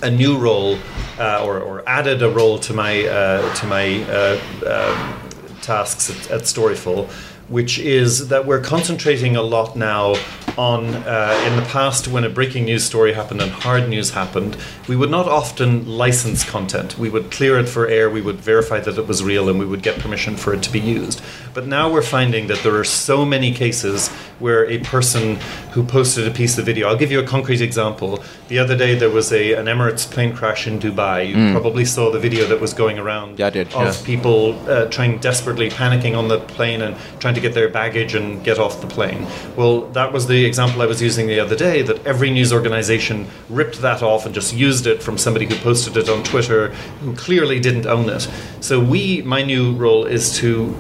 a 0.02 0.12
new 0.12 0.38
role, 0.38 0.78
uh, 1.18 1.44
or, 1.44 1.60
or 1.60 1.88
added 1.88 2.22
a 2.22 2.30
role 2.30 2.60
to 2.60 2.74
my 2.74 3.06
uh, 3.06 3.54
to 3.56 3.66
my 3.68 4.04
uh, 4.04 4.40
um 4.66 5.30
tasks 5.62 6.10
at, 6.10 6.32
at 6.32 6.42
Storyful, 6.42 7.10
which 7.50 7.80
is 7.80 8.30
that 8.30 8.46
we're 8.46 8.62
concentrating 8.62 9.36
a 9.36 9.42
lot 9.42 9.76
now 9.76 10.16
on. 10.60 10.94
Uh, 11.10 11.46
in 11.48 11.56
the 11.56 11.68
past, 11.70 12.08
when 12.08 12.24
a 12.26 12.30
breaking 12.30 12.66
news 12.66 12.84
story 12.84 13.14
happened 13.14 13.42
and 13.42 13.52
hard 13.52 13.88
news 13.88 14.12
happened, 14.12 14.58
we 14.90 14.96
would 14.96 15.10
not 15.10 15.28
often 15.28 15.88
license 15.88 16.44
content. 16.44 17.00
We 17.00 17.10
would 17.10 17.32
clear 17.32 17.58
it 17.58 17.70
for 17.70 17.88
air. 17.88 18.10
We 18.10 18.22
would 18.22 18.40
verify 18.42 18.80
that 18.82 18.98
it 18.98 19.08
was 19.08 19.24
real, 19.24 19.48
and 19.50 19.58
we 19.58 19.66
would 19.66 19.82
get 19.82 20.00
permission 20.00 20.36
for 20.36 20.54
it 20.54 20.62
to 20.64 20.72
be 20.72 20.80
used. 20.80 21.22
But 21.54 21.66
now 21.68 21.92
we're 21.92 22.02
finding 22.18 22.48
that 22.48 22.60
there 22.64 22.76
are 22.76 22.84
so 22.84 23.26
many 23.26 23.54
cases 23.54 24.10
where 24.40 24.70
a 24.70 24.80
person 24.80 25.36
who 25.74 25.84
posted 25.84 26.28
a 26.28 26.32
piece 26.32 26.58
of 26.58 26.66
video. 26.66 26.88
I'll 26.88 26.98
give 26.98 27.12
you 27.12 27.20
a 27.20 27.28
concrete 27.36 27.62
example. 27.62 28.24
The 28.48 28.60
other 28.60 28.76
day 28.76 28.96
there 28.96 29.10
was 29.10 29.32
a 29.32 29.54
an 29.54 29.66
Emirates 29.66 30.10
plane 30.10 30.34
crash 30.34 30.68
in 30.68 30.80
Dubai. 30.80 31.18
You 31.30 31.52
probably 31.52 31.86
saw 31.86 32.12
the 32.12 32.20
video 32.20 32.46
that 32.48 32.60
was 32.60 32.74
going 32.74 32.98
around 33.00 33.40
Yeah, 33.40 33.50
did, 33.50 33.68
of 33.74 33.96
yeah. 33.96 34.06
people 34.06 34.40
uh, 34.70 34.86
trying 34.96 35.20
desperately 35.20 35.70
panicking 35.70 36.18
on 36.18 36.28
the 36.28 36.40
plane 36.40 36.82
and 36.82 36.96
trying 37.20 37.36
to 37.36 37.42
get 37.42 37.54
their 37.54 37.70
baggage 37.70 38.16
and 38.16 38.44
get 38.44 38.58
off 38.60 38.82
the 38.82 38.88
plane. 38.88 39.28
Well, 39.56 39.76
that 39.98 40.12
was 40.14 40.28
the 40.28 40.49
example 40.50 40.82
I 40.82 40.86
was 40.86 41.02
using 41.02 41.28
the 41.28 41.40
other 41.40 41.56
day 41.56 41.82
that 41.84 42.06
every 42.06 42.30
news 42.30 42.52
organization 42.52 43.28
ripped 43.50 43.82
that 43.82 44.04
off 44.04 44.26
and 44.26 44.36
just 44.36 44.54
used 44.54 44.86
it 44.86 45.02
from 45.02 45.18
somebody 45.18 45.46
who 45.46 45.56
posted 45.56 45.96
it 45.96 46.10
on 46.10 46.24
Twitter 46.24 46.74
who 47.02 47.16
clearly 47.16 47.62
didn't 47.62 47.86
own 47.86 48.10
it. 48.10 48.28
So 48.60 48.82
we 48.82 49.22
my 49.22 49.42
new 49.42 49.74
role 49.76 50.06
is 50.06 50.36
to 50.40 50.76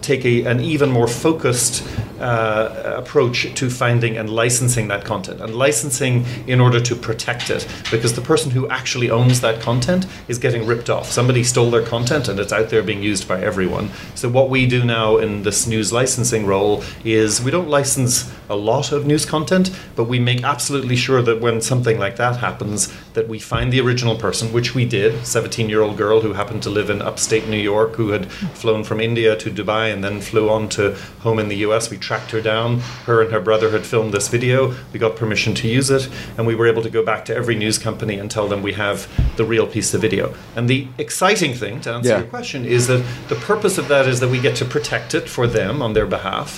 take 0.00 0.24
a, 0.24 0.44
an 0.44 0.60
even 0.60 0.90
more 0.90 1.06
focused 1.06 1.86
uh, 2.20 2.96
approach 2.98 3.54
to 3.54 3.70
finding 3.70 4.16
and 4.18 4.28
licensing 4.28 4.88
that 4.88 5.04
content 5.04 5.40
and 5.40 5.54
licensing 5.54 6.24
in 6.46 6.60
order 6.60 6.80
to 6.80 6.94
protect 6.94 7.50
it 7.50 7.66
because 7.90 8.12
the 8.12 8.20
person 8.20 8.50
who 8.50 8.68
actually 8.68 9.10
owns 9.10 9.40
that 9.40 9.60
content 9.60 10.06
is 10.28 10.38
getting 10.38 10.66
ripped 10.66 10.90
off 10.90 11.10
somebody 11.10 11.42
stole 11.42 11.70
their 11.70 11.84
content 11.84 12.28
and 12.28 12.38
it's 12.38 12.52
out 12.52 12.68
there 12.68 12.82
being 12.82 13.02
used 13.02 13.26
by 13.26 13.40
everyone 13.40 13.88
so 14.14 14.28
what 14.28 14.50
we 14.50 14.66
do 14.66 14.84
now 14.84 15.16
in 15.16 15.42
this 15.44 15.66
news 15.66 15.92
licensing 15.92 16.44
role 16.44 16.84
is 17.04 17.40
we 17.42 17.50
don't 17.50 17.68
license 17.68 18.30
a 18.50 18.56
lot 18.56 18.92
of 18.92 19.06
news 19.06 19.24
content 19.24 19.70
but 19.96 20.04
we 20.04 20.18
make 20.18 20.42
absolutely 20.42 20.96
sure 20.96 21.22
that 21.22 21.40
when 21.40 21.60
something 21.60 21.98
like 21.98 22.16
that 22.16 22.36
happens 22.36 22.92
that 23.14 23.28
we 23.28 23.38
find 23.38 23.72
the 23.72 23.80
original 23.80 24.16
person 24.16 24.52
which 24.52 24.74
we 24.74 24.84
did. 24.84 25.24
17 25.26 25.68
year 25.68 25.80
old 25.80 25.96
girl 25.96 26.20
who 26.20 26.32
happened 26.34 26.62
to 26.62 26.70
live 26.70 26.90
in 26.90 27.00
upstate 27.00 27.46
new 27.48 27.56
york 27.74 27.94
who 27.94 28.10
had 28.10 28.30
flown 28.62 28.82
from 28.84 29.00
india 29.00 29.36
to 29.36 29.50
dubai 29.50 29.92
and 29.92 30.02
then 30.04 30.20
flew 30.20 30.50
on 30.50 30.68
to 30.68 30.94
home 31.20 31.38
in 31.38 31.48
the 31.48 31.56
us 31.56 31.90
we 31.90 31.96
tracked 31.96 32.30
her 32.32 32.40
down. 32.40 32.80
Her 33.06 33.22
and 33.22 33.30
her 33.32 33.40
brother 33.40 33.70
had 33.70 33.84
filmed 33.86 34.12
this 34.12 34.28
video. 34.28 34.74
We 34.92 34.98
got 34.98 35.16
permission 35.16 35.54
to 35.60 35.68
use 35.68 35.90
it 35.90 36.08
and 36.36 36.46
we 36.46 36.54
were 36.54 36.66
able 36.66 36.82
to 36.82 36.90
go 36.98 37.02
back 37.04 37.24
to 37.26 37.36
every 37.40 37.54
news 37.54 37.78
company 37.78 38.16
and 38.18 38.30
tell 38.30 38.48
them 38.48 38.62
we 38.62 38.72
have 38.74 38.96
the 39.36 39.44
real 39.44 39.66
piece 39.66 39.92
of 39.94 40.00
video. 40.00 40.34
And 40.56 40.68
the 40.68 40.88
exciting 40.98 41.54
thing 41.54 41.80
to 41.82 41.88
answer 41.94 42.08
Yeah. 42.10 42.18
your 42.20 42.26
question 42.38 42.64
is 42.64 42.82
that 42.88 43.02
the 43.28 43.36
purpose 43.50 43.76
of 43.78 43.86
that 43.88 44.04
is 44.12 44.20
that 44.20 44.28
we 44.34 44.40
get 44.40 44.56
to 44.56 44.64
protect 44.64 45.14
it 45.14 45.28
for 45.28 45.46
them 45.46 45.82
on 45.82 45.92
their 45.92 46.06
behalf. 46.16 46.50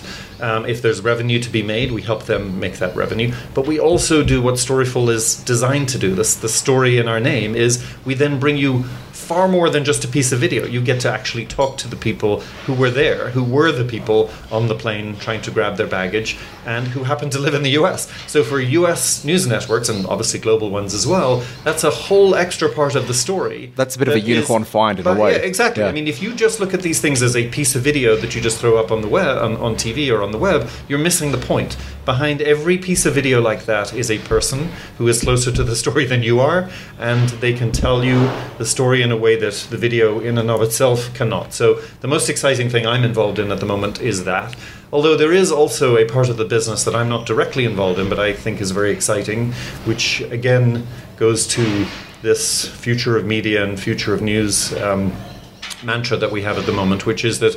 Um, 0.49 0.63
if 0.67 0.79
there's 0.83 1.01
revenue 1.13 1.39
to 1.47 1.51
be 1.59 1.63
made, 1.63 1.82
we 1.91 2.03
help 2.03 2.25
them 2.25 2.61
make 2.61 2.79
that 2.79 2.95
revenue. 2.95 3.35
But 3.55 3.67
we 3.67 3.79
also 3.81 4.23
do 4.23 4.41
what 4.41 4.55
Storyful 4.55 5.09
is 5.11 5.37
designed 5.37 5.89
to 5.91 5.99
do. 5.99 6.15
This 6.15 6.35
the 6.35 6.49
story 6.49 6.99
in 6.99 7.09
our 7.09 7.21
name 7.21 7.55
is 7.55 7.85
we 8.05 8.15
then 8.15 8.39
bring 8.39 8.57
you 8.57 8.85
far 9.33 9.49
more 9.49 9.71
than 9.71 9.83
just 9.83 10.05
a 10.05 10.09
piece 10.09 10.31
of 10.31 10.39
video. 10.39 10.67
You 10.67 10.83
get 10.83 11.01
to 11.01 11.11
actually 11.11 11.47
talk 11.47 11.79
to 11.79 11.89
the 11.89 11.97
people 11.97 12.41
who 12.67 12.75
were 12.75 12.91
there, 12.91 13.31
who 13.31 13.43
were 13.43 13.73
the 13.73 13.85
people 13.85 14.31
on 14.51 14.69
the 14.69 14.75
plane 14.75 15.17
trying 15.17 15.41
to 15.43 15.51
grab 15.51 15.79
their 15.79 15.87
baggage, 15.87 16.37
and 16.67 16.87
who 16.89 17.03
happen 17.05 17.31
to 17.31 17.39
live 17.39 17.55
in 17.55 17.63
the 17.63 17.71
US. 17.81 18.13
So 18.27 18.45
for 18.45 18.61
US 18.61 19.25
news 19.25 19.47
networks 19.47 19.89
and 19.89 20.05
obviously 20.07 20.39
global 20.39 20.69
ones 20.69 20.93
as 20.93 21.07
well, 21.07 21.43
that's 21.65 21.83
a 21.83 21.91
whole 21.91 22.35
extra 22.35 22.69
part 22.69 22.95
of 22.95 23.09
the 23.09 23.15
story. 23.15 23.73
That's 23.75 23.97
a 23.97 23.99
bit 23.99 24.09
of 24.09 24.15
a 24.15 24.17
that 24.19 24.23
is- 24.25 24.29
unicorn 24.29 24.65
find 24.65 25.01
in 25.01 25.07
a 25.07 25.15
way. 25.15 25.33
yeah, 25.33 25.39
exactly. 25.39 25.83
Yeah. 25.83 25.89
I 25.89 25.93
mean, 25.93 26.07
if 26.09 26.21
you 26.23 26.35
just 26.35 26.61
look 26.61 26.75
at 26.75 26.83
these 26.83 27.01
things 27.01 27.23
as 27.23 27.35
a 27.35 27.49
piece 27.49 27.75
of 27.75 27.81
video 27.81 28.17
that 28.17 28.35
you 28.35 28.41
just 28.43 28.59
throw 28.59 28.77
up 28.77 28.93
on 28.93 29.01
the 29.01 29.09
web, 29.09 29.39
on, 29.39 29.57
on 29.57 29.77
TV 29.77 30.13
or 30.15 30.23
on 30.23 30.31
the 30.31 30.39
web, 30.39 30.69
you're 30.89 30.99
missing 30.99 31.33
the 31.33 31.39
point. 31.39 31.79
Behind 32.05 32.43
every 32.43 32.79
piece 32.79 33.07
of 33.07 33.15
video 33.15 33.41
like 33.41 33.65
that 33.67 33.95
is 33.95 34.11
a 34.11 34.19
person 34.21 34.71
who 34.99 35.07
is 35.09 35.23
closer 35.23 35.53
to 35.53 35.63
the 35.63 35.77
story 35.77 36.05
than 36.05 36.23
you 36.23 36.41
are, 36.41 36.69
and 36.99 37.29
they 37.41 37.53
can 37.53 37.71
tell 37.71 38.05
you 38.05 38.31
the 38.59 38.65
story 38.65 39.03
in 39.03 39.13
a 39.13 39.17
way 39.17 39.37
that 39.37 39.55
the 39.71 39.77
video 39.77 40.21
in 40.21 40.39
and 40.39 40.51
of 40.51 40.63
itself 40.63 41.13
cannot. 41.15 41.53
So 41.53 41.75
the 42.01 42.09
most 42.09 42.29
exciting 42.29 42.69
thing 42.69 42.87
I'm 42.87 43.05
involved 43.05 43.39
in 43.39 43.53
at 43.53 43.61
the 43.61 43.67
moment 43.67 44.01
is 44.01 44.25
that. 44.25 44.57
Although 44.93 45.17
there 45.17 45.33
is 45.33 45.51
also 45.51 45.97
a 45.97 46.05
part 46.05 46.29
of 46.29 46.37
the 46.37 46.45
business 46.45 46.85
that 46.85 46.95
I'm 46.95 47.09
not 47.09 47.25
directly 47.25 47.65
involved 47.65 47.99
in, 47.99 48.09
but 48.09 48.19
I 48.19 48.33
think 48.35 48.61
is 48.61 48.73
very 48.73 48.91
exciting, 48.91 49.53
which 49.85 50.21
again 50.23 50.87
goes 51.17 51.47
to 51.49 51.87
this 52.21 52.69
future 52.69 53.17
of 53.17 53.25
media 53.25 53.65
and 53.65 53.81
future 53.81 54.13
of 54.13 54.21
news 54.21 54.73
um, 54.81 55.13
mantra 55.83 56.17
that 56.17 56.31
we 56.31 56.43
have 56.43 56.59
at 56.59 56.67
the 56.67 56.73
moment, 56.73 57.07
which 57.07 57.25
is 57.25 57.41
that 57.41 57.57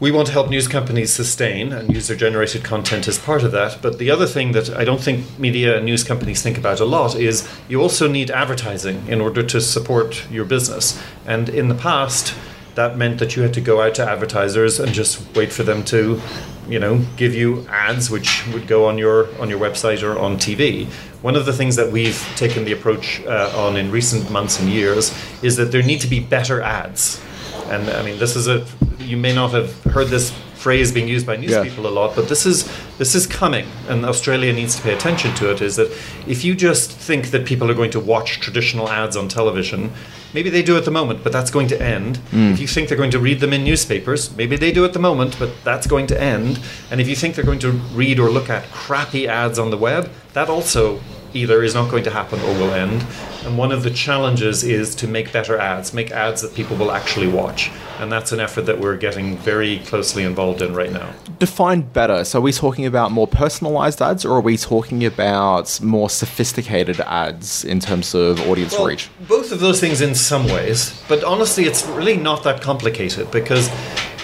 we 0.00 0.12
want 0.12 0.26
to 0.28 0.32
help 0.32 0.48
news 0.48 0.68
companies 0.68 1.12
sustain, 1.12 1.72
and 1.72 1.92
user 1.92 2.14
generated 2.14 2.62
content 2.62 3.08
is 3.08 3.18
part 3.18 3.42
of 3.42 3.52
that. 3.52 3.78
But 3.82 3.98
the 3.98 4.10
other 4.10 4.26
thing 4.26 4.52
that 4.52 4.70
I 4.70 4.84
don't 4.84 5.00
think 5.00 5.38
media 5.38 5.76
and 5.76 5.86
news 5.86 6.04
companies 6.04 6.40
think 6.40 6.56
about 6.56 6.78
a 6.78 6.84
lot 6.84 7.16
is 7.16 7.48
you 7.68 7.82
also 7.82 8.06
need 8.06 8.30
advertising 8.30 9.06
in 9.08 9.20
order 9.20 9.42
to 9.42 9.60
support 9.60 10.30
your 10.30 10.44
business. 10.44 11.02
And 11.26 11.48
in 11.48 11.68
the 11.68 11.74
past, 11.74 12.34
that 12.76 12.96
meant 12.96 13.18
that 13.18 13.34
you 13.34 13.42
had 13.42 13.52
to 13.54 13.60
go 13.60 13.82
out 13.82 13.96
to 13.96 14.08
advertisers 14.08 14.78
and 14.78 14.92
just 14.92 15.34
wait 15.34 15.52
for 15.52 15.64
them 15.64 15.84
to 15.86 16.20
you 16.68 16.78
know 16.78 17.04
give 17.16 17.34
you 17.34 17.66
ads 17.68 18.10
which 18.10 18.46
would 18.48 18.68
go 18.68 18.86
on 18.86 18.98
your 18.98 19.26
on 19.40 19.48
your 19.48 19.58
website 19.58 20.02
or 20.02 20.18
on 20.18 20.36
TV 20.36 20.86
one 21.22 21.34
of 21.34 21.46
the 21.46 21.52
things 21.52 21.76
that 21.76 21.90
we've 21.90 22.20
taken 22.36 22.64
the 22.66 22.72
approach 22.72 23.20
uh, 23.24 23.50
on 23.56 23.76
in 23.76 23.90
recent 23.90 24.30
months 24.30 24.60
and 24.60 24.68
years 24.68 25.12
is 25.42 25.56
that 25.56 25.72
there 25.72 25.82
need 25.82 26.00
to 26.00 26.06
be 26.06 26.20
better 26.20 26.60
ads 26.60 27.20
and 27.66 27.88
I 27.90 28.02
mean 28.02 28.18
this 28.18 28.36
is 28.36 28.46
a 28.46 28.64
you 29.08 29.16
may 29.16 29.34
not 29.34 29.50
have 29.52 29.82
heard 29.84 30.08
this 30.08 30.30
phrase 30.54 30.90
being 30.92 31.08
used 31.08 31.24
by 31.24 31.36
news 31.36 31.52
Yeah. 31.52 31.62
people 31.62 31.86
a 31.86 31.94
lot, 32.00 32.14
but 32.16 32.28
this 32.28 32.44
is 32.44 32.68
this 32.98 33.14
is 33.14 33.26
coming, 33.26 33.66
and 33.88 34.04
Australia 34.04 34.52
needs 34.52 34.74
to 34.76 34.82
pay 34.82 34.92
attention 34.92 35.32
to 35.36 35.50
it. 35.52 35.60
Is 35.62 35.76
that 35.76 35.88
if 36.26 36.44
you 36.44 36.54
just 36.54 36.90
think 36.90 37.30
that 37.30 37.44
people 37.46 37.70
are 37.70 37.74
going 37.74 37.92
to 37.92 38.00
watch 38.00 38.40
traditional 38.40 38.88
ads 38.88 39.16
on 39.16 39.28
television, 39.28 39.92
maybe 40.34 40.50
they 40.50 40.62
do 40.62 40.76
at 40.76 40.84
the 40.84 40.90
moment, 40.90 41.22
but 41.22 41.32
that's 41.32 41.50
going 41.50 41.68
to 41.68 41.80
end. 41.80 42.16
Hmm. 42.32 42.52
If 42.52 42.60
you 42.60 42.66
think 42.66 42.88
they're 42.88 42.98
going 43.04 43.12
to 43.12 43.20
read 43.20 43.38
them 43.40 43.52
in 43.52 43.62
newspapers, 43.64 44.36
maybe 44.36 44.56
they 44.56 44.72
do 44.72 44.84
at 44.84 44.92
the 44.92 44.98
moment, 44.98 45.36
but 45.38 45.50
that's 45.64 45.86
going 45.86 46.08
to 46.08 46.20
end. 46.20 46.58
And 46.90 47.00
if 47.00 47.08
you 47.08 47.14
think 47.16 47.34
they're 47.36 47.44
going 47.52 47.60
to 47.60 47.72
read 47.94 48.18
or 48.18 48.28
look 48.28 48.50
at 48.50 48.64
crappy 48.72 49.28
ads 49.28 49.58
on 49.60 49.70
the 49.70 49.78
web, 49.78 50.10
that 50.32 50.48
also 50.48 51.00
either 51.34 51.62
is 51.62 51.74
not 51.74 51.90
going 51.90 52.04
to 52.04 52.10
happen 52.10 52.40
or 52.40 52.52
will 52.54 52.72
end. 52.72 53.04
And 53.44 53.56
one 53.56 53.72
of 53.72 53.82
the 53.82 53.90
challenges 53.90 54.64
is 54.64 54.94
to 54.96 55.08
make 55.08 55.32
better 55.32 55.58
ads, 55.58 55.94
make 55.94 56.10
ads 56.10 56.42
that 56.42 56.54
people 56.54 56.76
will 56.76 56.92
actually 56.92 57.28
watch. 57.28 57.70
And 57.98 58.12
that's 58.12 58.32
an 58.32 58.40
effort 58.40 58.62
that 58.62 58.78
we're 58.78 58.96
getting 58.96 59.36
very 59.38 59.78
closely 59.80 60.22
involved 60.22 60.62
in 60.62 60.74
right 60.74 60.92
now. 60.92 61.12
Define 61.38 61.82
better. 61.82 62.24
So, 62.24 62.38
are 62.38 62.42
we 62.42 62.52
talking 62.52 62.86
about 62.86 63.10
more 63.10 63.26
personalized 63.26 64.00
ads, 64.00 64.24
or 64.24 64.34
are 64.34 64.40
we 64.40 64.56
talking 64.56 65.04
about 65.04 65.80
more 65.80 66.08
sophisticated 66.08 67.00
ads 67.00 67.64
in 67.64 67.80
terms 67.80 68.14
of 68.14 68.40
audience 68.48 68.72
Well, 68.74 68.86
reach? 68.86 69.10
Both 69.26 69.50
of 69.50 69.60
those 69.60 69.80
things 69.80 70.00
in 70.00 70.14
some 70.14 70.46
ways, 70.46 71.02
but 71.08 71.24
honestly, 71.24 71.64
it's 71.64 71.84
really 71.86 72.16
not 72.16 72.44
that 72.44 72.60
complicated 72.60 73.30
because. 73.30 73.68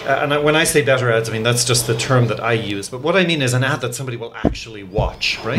Uh, 0.06 0.20
and 0.22 0.34
I, 0.34 0.38
when 0.38 0.54
I 0.54 0.64
say 0.64 0.82
better 0.82 1.10
ads, 1.10 1.28
I 1.30 1.32
mean 1.32 1.42
that's 1.42 1.64
just 1.64 1.86
the 1.86 1.96
term 1.96 2.26
that 2.28 2.40
I 2.40 2.52
use. 2.52 2.88
But 2.90 3.00
what 3.00 3.16
I 3.16 3.24
mean 3.24 3.40
is 3.40 3.54
an 3.54 3.64
ad 3.64 3.80
that 3.80 3.94
somebody 3.94 4.18
will 4.18 4.34
actually 4.44 4.82
watch, 4.82 5.38
right? 5.44 5.58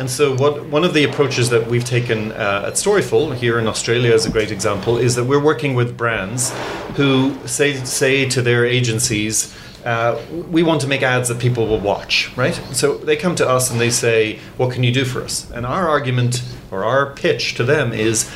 And 0.00 0.10
so, 0.10 0.36
what 0.36 0.66
one 0.66 0.82
of 0.82 0.94
the 0.94 1.04
approaches 1.04 1.50
that 1.50 1.66
we've 1.68 1.84
taken 1.84 2.32
uh, 2.32 2.64
at 2.66 2.74
Storyful 2.74 3.34
here 3.36 3.58
in 3.58 3.68
Australia, 3.68 4.12
is 4.12 4.26
a 4.26 4.30
great 4.30 4.50
example, 4.50 4.98
is 4.98 5.14
that 5.14 5.24
we're 5.24 5.42
working 5.42 5.74
with 5.74 5.96
brands 5.96 6.52
who 6.96 7.36
say 7.46 7.74
say 7.84 8.28
to 8.28 8.42
their 8.42 8.64
agencies, 8.64 9.54
uh, 9.84 10.18
we 10.50 10.62
want 10.62 10.80
to 10.80 10.86
make 10.86 11.02
ads 11.02 11.28
that 11.28 11.38
people 11.38 11.66
will 11.66 11.80
watch, 11.80 12.32
right? 12.36 12.54
So 12.72 12.96
they 12.96 13.16
come 13.16 13.36
to 13.36 13.48
us 13.48 13.70
and 13.70 13.80
they 13.80 13.90
say, 13.90 14.38
What 14.56 14.72
can 14.72 14.82
you 14.82 14.92
do 14.92 15.04
for 15.04 15.22
us? 15.22 15.50
And 15.50 15.66
our 15.66 15.88
argument 15.88 16.42
or 16.70 16.84
our 16.84 17.14
pitch 17.14 17.54
to 17.56 17.64
them 17.64 17.92
is, 17.92 18.30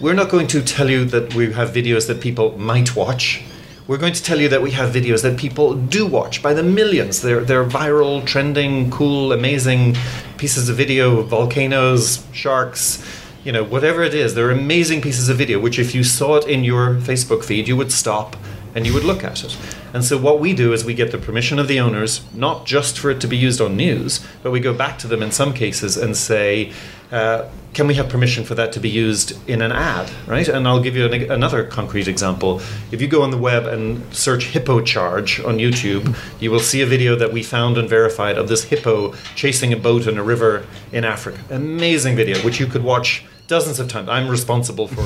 We're 0.00 0.14
not 0.14 0.30
going 0.30 0.46
to 0.48 0.62
tell 0.62 0.88
you 0.88 1.04
that 1.06 1.34
we 1.34 1.52
have 1.52 1.70
videos 1.70 2.06
that 2.06 2.20
people 2.20 2.56
might 2.56 2.94
watch. 2.94 3.42
We're 3.86 3.98
going 3.98 4.14
to 4.14 4.22
tell 4.22 4.40
you 4.40 4.48
that 4.48 4.62
we 4.62 4.70
have 4.70 4.94
videos 4.94 5.22
that 5.24 5.38
people 5.38 5.74
do 5.74 6.06
watch 6.06 6.42
by 6.42 6.54
the 6.54 6.62
millions. 6.62 7.20
They're, 7.20 7.44
they're 7.44 7.66
viral, 7.66 8.24
trending, 8.24 8.90
cool, 8.90 9.30
amazing 9.30 9.94
pieces 10.38 10.70
of 10.70 10.76
video, 10.76 11.20
volcanoes, 11.20 12.26
sharks, 12.32 13.04
you 13.44 13.52
know, 13.52 13.62
whatever 13.62 14.02
it 14.02 14.14
is. 14.14 14.34
They're 14.34 14.50
amazing 14.50 15.02
pieces 15.02 15.28
of 15.28 15.36
video, 15.36 15.60
which 15.60 15.78
if 15.78 15.94
you 15.94 16.02
saw 16.02 16.36
it 16.36 16.48
in 16.48 16.64
your 16.64 16.94
Facebook 16.94 17.44
feed, 17.44 17.68
you 17.68 17.76
would 17.76 17.92
stop 17.92 18.36
and 18.74 18.86
you 18.86 18.94
would 18.94 19.04
look 19.04 19.22
at 19.22 19.44
it. 19.44 19.54
And 19.92 20.02
so 20.02 20.16
what 20.16 20.40
we 20.40 20.54
do 20.54 20.72
is 20.72 20.82
we 20.82 20.94
get 20.94 21.12
the 21.12 21.18
permission 21.18 21.58
of 21.58 21.68
the 21.68 21.78
owners, 21.78 22.24
not 22.32 22.64
just 22.64 22.98
for 22.98 23.10
it 23.10 23.20
to 23.20 23.26
be 23.26 23.36
used 23.36 23.60
on 23.60 23.76
news, 23.76 24.26
but 24.42 24.50
we 24.50 24.60
go 24.60 24.72
back 24.72 24.98
to 25.00 25.06
them 25.06 25.22
in 25.22 25.30
some 25.30 25.52
cases 25.52 25.98
and 25.98 26.16
say, 26.16 26.72
uh, 27.10 27.48
can 27.74 27.86
we 27.86 27.94
have 27.94 28.08
permission 28.08 28.44
for 28.44 28.54
that 28.54 28.72
to 28.72 28.80
be 28.80 28.88
used 28.88 29.36
in 29.48 29.60
an 29.60 29.72
ad, 29.72 30.10
right? 30.26 30.48
And 30.48 30.66
I'll 30.66 30.80
give 30.80 30.96
you 30.96 31.06
an, 31.06 31.30
another 31.30 31.64
concrete 31.64 32.08
example. 32.08 32.60
If 32.92 33.02
you 33.02 33.08
go 33.08 33.22
on 33.22 33.30
the 33.30 33.38
web 33.38 33.66
and 33.66 34.14
search 34.14 34.46
hippo 34.46 34.80
charge 34.80 35.40
on 35.40 35.58
YouTube, 35.58 36.16
you 36.40 36.50
will 36.50 36.60
see 36.60 36.80
a 36.82 36.86
video 36.86 37.16
that 37.16 37.32
we 37.32 37.42
found 37.42 37.76
and 37.76 37.88
verified 37.88 38.38
of 38.38 38.48
this 38.48 38.64
hippo 38.64 39.14
chasing 39.34 39.72
a 39.72 39.76
boat 39.76 40.06
in 40.06 40.18
a 40.18 40.22
river 40.22 40.66
in 40.92 41.04
Africa. 41.04 41.40
Amazing 41.50 42.16
video, 42.16 42.38
which 42.38 42.60
you 42.60 42.66
could 42.66 42.84
watch 42.84 43.24
dozens 43.46 43.78
of 43.80 43.88
times. 43.88 44.08
I'm 44.08 44.28
responsible 44.28 44.88
for 44.88 45.02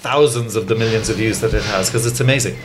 thousands 0.00 0.56
of 0.56 0.68
the 0.68 0.74
millions 0.74 1.08
of 1.08 1.16
views 1.16 1.40
that 1.40 1.52
it 1.54 1.64
has 1.64 1.88
because 1.88 2.06
it's 2.06 2.20
amazing. 2.20 2.56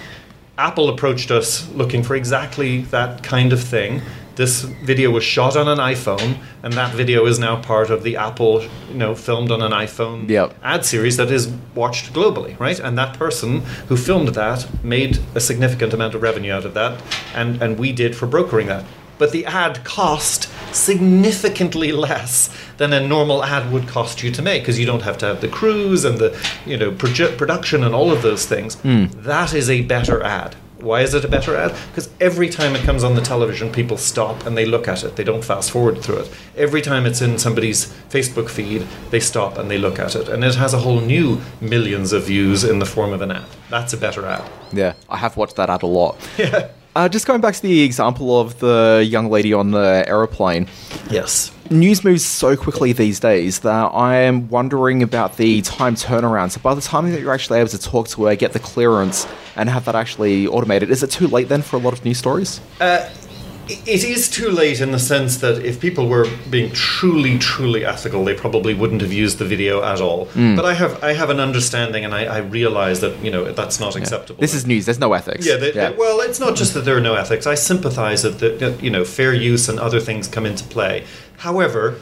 Apple 0.58 0.90
approached 0.90 1.30
us 1.30 1.70
looking 1.72 2.02
for 2.02 2.16
exactly 2.16 2.82
that 2.84 3.24
kind 3.24 3.54
of 3.54 3.62
thing. 3.62 4.02
This 4.38 4.62
video 4.62 5.10
was 5.10 5.24
shot 5.24 5.58
on 5.58 5.68
an 5.68 5.80
iPhone, 5.80 6.38
and 6.62 6.72
that 6.74 6.94
video 6.94 7.26
is 7.26 7.40
now 7.40 7.60
part 7.60 7.90
of 7.90 8.04
the 8.04 8.18
Apple, 8.18 8.62
you 8.88 8.94
know, 8.94 9.16
filmed 9.16 9.50
on 9.50 9.64
an 9.64 9.72
iPhone 9.72 10.30
Yep. 10.30 10.54
ad 10.62 10.86
series 10.86 11.18
that 11.18 11.32
is 11.32 11.48
watched 11.74 12.14
globally, 12.14 12.58
right? 12.60 12.80
And 12.80 12.96
that 13.00 13.18
person 13.18 13.62
who 13.90 13.98
filmed 13.98 14.30
that 14.36 14.68
made 14.84 15.18
a 15.34 15.40
significant 15.40 15.92
amount 15.92 16.14
of 16.14 16.22
revenue 16.22 16.54
out 16.54 16.66
of 16.66 16.76
that, 16.76 17.02
and, 17.34 17.60
and 17.64 17.80
we 17.80 17.92
did 17.92 18.16
for 18.16 18.28
brokering 18.28 18.68
that. 18.68 18.86
But 19.18 19.32
the 19.32 19.44
ad 19.48 19.84
cost 19.84 20.48
significantly 20.72 21.92
less 21.92 22.56
than 22.78 22.94
a 22.94 23.00
normal 23.06 23.44
ad 23.44 23.72
would 23.72 23.88
cost 23.88 24.22
you 24.22 24.30
to 24.34 24.44
make 24.44 24.62
because 24.62 24.78
you 24.78 24.86
don't 24.86 25.02
have 25.02 25.18
to 25.18 25.26
have 25.26 25.42
the 25.42 25.48
crews 25.48 26.06
and 26.06 26.20
the 26.20 26.38
you 26.68 26.78
know 26.78 26.92
produ- 26.92 27.36
production 27.36 27.84
and 27.84 27.96
all 27.96 28.12
of 28.12 28.22
those 28.22 28.46
things. 28.46 28.76
Hmm. 28.76 29.06
That 29.16 29.56
is 29.56 29.68
a 29.68 29.82
better 29.82 30.22
ad. 30.22 30.56
Why 30.80 31.02
is 31.02 31.14
it 31.14 31.26
a 31.26 31.28
better 31.28 31.56
ad? 31.56 31.76
Because 31.90 32.10
every 32.22 32.50
time 32.50 32.76
it 32.76 32.84
comes 32.84 33.04
on 33.04 33.16
the 33.16 33.22
television, 33.22 33.72
people 33.72 33.98
stop 33.98 34.46
and 34.46 34.56
they 34.56 34.66
look 34.66 34.88
at 34.88 35.04
it. 35.04 35.16
They 35.16 35.24
don't 35.24 35.44
fast 35.44 35.72
forward 35.72 36.02
through 36.04 36.18
it. 36.18 36.30
Every 36.56 36.82
time 36.82 37.06
it's 37.06 37.22
in 37.22 37.40
somebody's 37.40 37.88
Facebook 38.10 38.50
feed, 38.50 38.86
they 39.10 39.20
stop 39.20 39.58
and 39.58 39.72
they 39.72 39.78
look 39.78 39.98
at 40.00 40.16
it. 40.16 40.30
And 40.30 40.44
it 40.44 40.56
has 40.56 40.74
a 40.74 40.80
whole 40.80 41.02
new 41.02 41.42
millions 41.62 42.14
of 42.14 42.26
views 42.26 42.64
in 42.64 42.80
the 42.80 42.86
form 42.86 43.12
of 43.12 43.22
an 43.22 43.32
ad. 43.32 43.46
That's 43.70 43.94
a 43.94 43.98
better 43.98 44.26
ad. 44.26 44.48
Yeah, 44.72 44.94
I 45.10 45.18
have 45.18 45.36
watched 45.36 45.56
that 45.56 45.70
ad 45.70 45.84
a 45.84 45.88
lot. 45.88 46.18
Uh, 46.98 47.08
just 47.08 47.28
going 47.28 47.40
back 47.40 47.54
to 47.54 47.62
the 47.62 47.84
example 47.84 48.42
of 48.42 48.58
the 48.58 49.06
young 49.08 49.30
lady 49.30 49.54
on 49.54 49.70
the 49.70 50.04
aeroplane, 50.08 50.68
Yes. 51.12 51.52
News 51.70 52.04
moves 52.04 52.26
so 52.26 52.56
quickly 52.56 52.94
these 52.94 53.20
days 53.20 53.60
that 53.60 53.92
I 53.94 54.16
am 54.18 54.50
wondering 54.50 55.04
about 55.04 55.38
the 55.38 55.62
time 55.62 55.96
turnaround. 55.96 56.52
So 56.52 56.60
by 56.60 56.74
the 56.74 56.82
time 56.82 57.10
that 57.12 57.20
you're 57.20 57.34
actually 57.34 57.60
able 57.60 57.70
to 57.70 57.80
talk 57.80 58.08
to 58.10 58.26
her, 58.26 58.36
get 58.36 58.54
the 58.54 58.60
clearance, 58.60 59.28
and 59.56 59.70
have 59.70 59.86
that 59.86 59.96
actually 59.96 60.48
automated, 60.48 60.90
is 60.90 61.04
it 61.04 61.12
too 61.12 61.28
late 61.28 61.50
then 61.50 61.62
for 61.62 61.76
a 61.76 61.80
lot 61.80 61.94
of 61.94 62.04
news 62.06 62.18
stories? 62.18 62.62
Uh, 62.80 63.10
it 63.70 64.04
is 64.04 64.30
too 64.30 64.50
late 64.50 64.82
in 64.82 64.92
the 64.92 65.00
sense 65.00 65.38
that 65.38 65.64
if 65.66 65.80
people 65.80 66.08
were 66.08 66.28
being 66.50 66.72
truly, 66.72 67.38
truly 67.38 67.86
ethical, 67.86 68.24
they 68.24 68.34
probably 68.34 68.74
wouldn't 68.74 69.02
have 69.02 69.14
used 69.14 69.38
the 69.38 69.46
video 69.46 69.84
at 69.84 70.00
all. 70.02 70.26
Hmm. 70.26 70.56
But 70.56 70.66
I 70.66 70.74
have, 70.74 71.04
I 71.04 71.14
have 71.14 71.30
an 71.30 71.40
understanding, 71.40 72.06
and 72.06 72.14
I, 72.14 72.26
I 72.26 72.38
realize 72.38 73.02
that 73.02 73.18
you 73.24 73.32
know 73.32 73.52
that's 73.52 73.80
not 73.80 73.96
acceptable. 73.96 74.40
This 74.42 74.54
is 74.54 74.66
news. 74.66 74.86
There's 74.86 75.00
no 75.00 75.14
ethics. 75.14 75.46
Yeah, 75.46 75.58
they, 75.58 75.72
they- 75.72 75.96
well, 75.98 76.22
it's 76.22 76.40
not 76.40 76.56
just 76.56 76.74
that 76.74 76.82
there 76.82 76.98
are 76.98 77.02
no 77.02 77.16
ethics. 77.16 77.46
I 77.48 77.56
sympathise 77.56 78.24
that, 78.24 78.40
that 78.40 78.60
that, 78.60 78.84
you 78.84 78.90
know 78.90 79.04
fair 79.04 79.34
use 79.34 79.70
and 79.70 79.80
other 79.80 80.00
things 80.00 80.28
come 80.28 80.46
into 80.46 80.64
play. 80.66 81.06
However, 81.38 82.00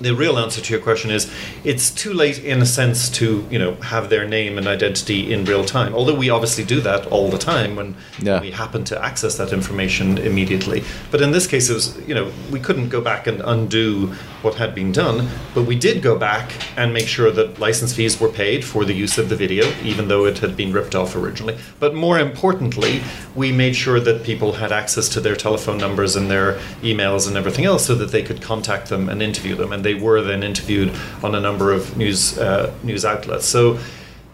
the 0.00 0.14
real 0.14 0.38
answer 0.38 0.60
to 0.60 0.72
your 0.72 0.82
question 0.82 1.10
is 1.10 1.30
it's 1.62 1.90
too 1.90 2.12
late 2.12 2.38
in 2.44 2.60
a 2.60 2.66
sense 2.66 3.08
to 3.10 3.46
you 3.50 3.58
know 3.58 3.74
have 3.76 4.10
their 4.10 4.26
name 4.26 4.58
and 4.58 4.66
identity 4.66 5.32
in 5.32 5.44
real 5.44 5.64
time. 5.64 5.94
Although 5.94 6.14
we 6.16 6.30
obviously 6.30 6.64
do 6.64 6.80
that 6.80 7.06
all 7.06 7.30
the 7.30 7.38
time 7.38 7.76
when 7.76 7.94
Yeah. 8.20 8.40
we 8.40 8.50
happen 8.50 8.84
to 8.84 9.04
access 9.04 9.36
that 9.36 9.52
information 9.52 10.18
immediately. 10.18 10.82
But 11.10 11.20
in 11.20 11.30
this 11.32 11.46
case, 11.46 11.70
it 11.70 11.74
was 11.74 11.96
you 12.06 12.14
know 12.14 12.30
we 12.50 12.60
couldn't 12.60 12.88
go 12.88 13.00
back 13.00 13.26
and 13.26 13.40
undo 13.44 14.12
what 14.42 14.54
had 14.56 14.74
been 14.74 14.92
done, 14.92 15.28
but 15.54 15.62
we 15.62 15.74
did 15.74 16.02
go 16.02 16.16
back 16.18 16.52
and 16.76 16.92
make 16.92 17.06
sure 17.08 17.30
that 17.30 17.58
license 17.58 17.94
fees 17.94 18.20
were 18.20 18.28
paid 18.28 18.62
for 18.64 18.84
the 18.84 18.92
use 18.92 19.16
of 19.16 19.28
the 19.30 19.36
video, 19.36 19.64
even 19.82 20.08
though 20.08 20.26
it 20.26 20.38
had 20.40 20.54
been 20.54 20.70
ripped 20.70 20.94
off 20.94 21.16
originally. 21.16 21.56
But 21.80 21.94
more 21.94 22.18
importantly, 22.18 23.02
we 23.34 23.52
made 23.52 23.74
sure 23.74 24.00
that 24.00 24.22
people 24.22 24.52
had 24.54 24.70
access 24.70 25.08
to 25.10 25.20
their 25.20 25.34
telephone 25.36 25.78
numbers 25.78 26.14
and 26.14 26.30
their 26.30 26.58
emails 26.82 27.26
and 27.26 27.36
everything 27.38 27.64
else, 27.64 27.86
so 27.86 27.94
that 27.94 28.10
they 28.12 28.22
could 28.22 28.42
contact 28.42 28.88
them 28.90 29.08
and 29.08 29.22
interview 29.22 29.54
them, 29.56 29.72
and 29.72 29.83
they 29.84 29.94
were 29.94 30.20
then 30.22 30.42
interviewed 30.42 30.92
on 31.22 31.34
a 31.34 31.40
number 31.40 31.72
of 31.72 31.96
news 31.96 32.38
uh, 32.38 32.72
news 32.82 33.04
outlets. 33.04 33.46
So. 33.46 33.78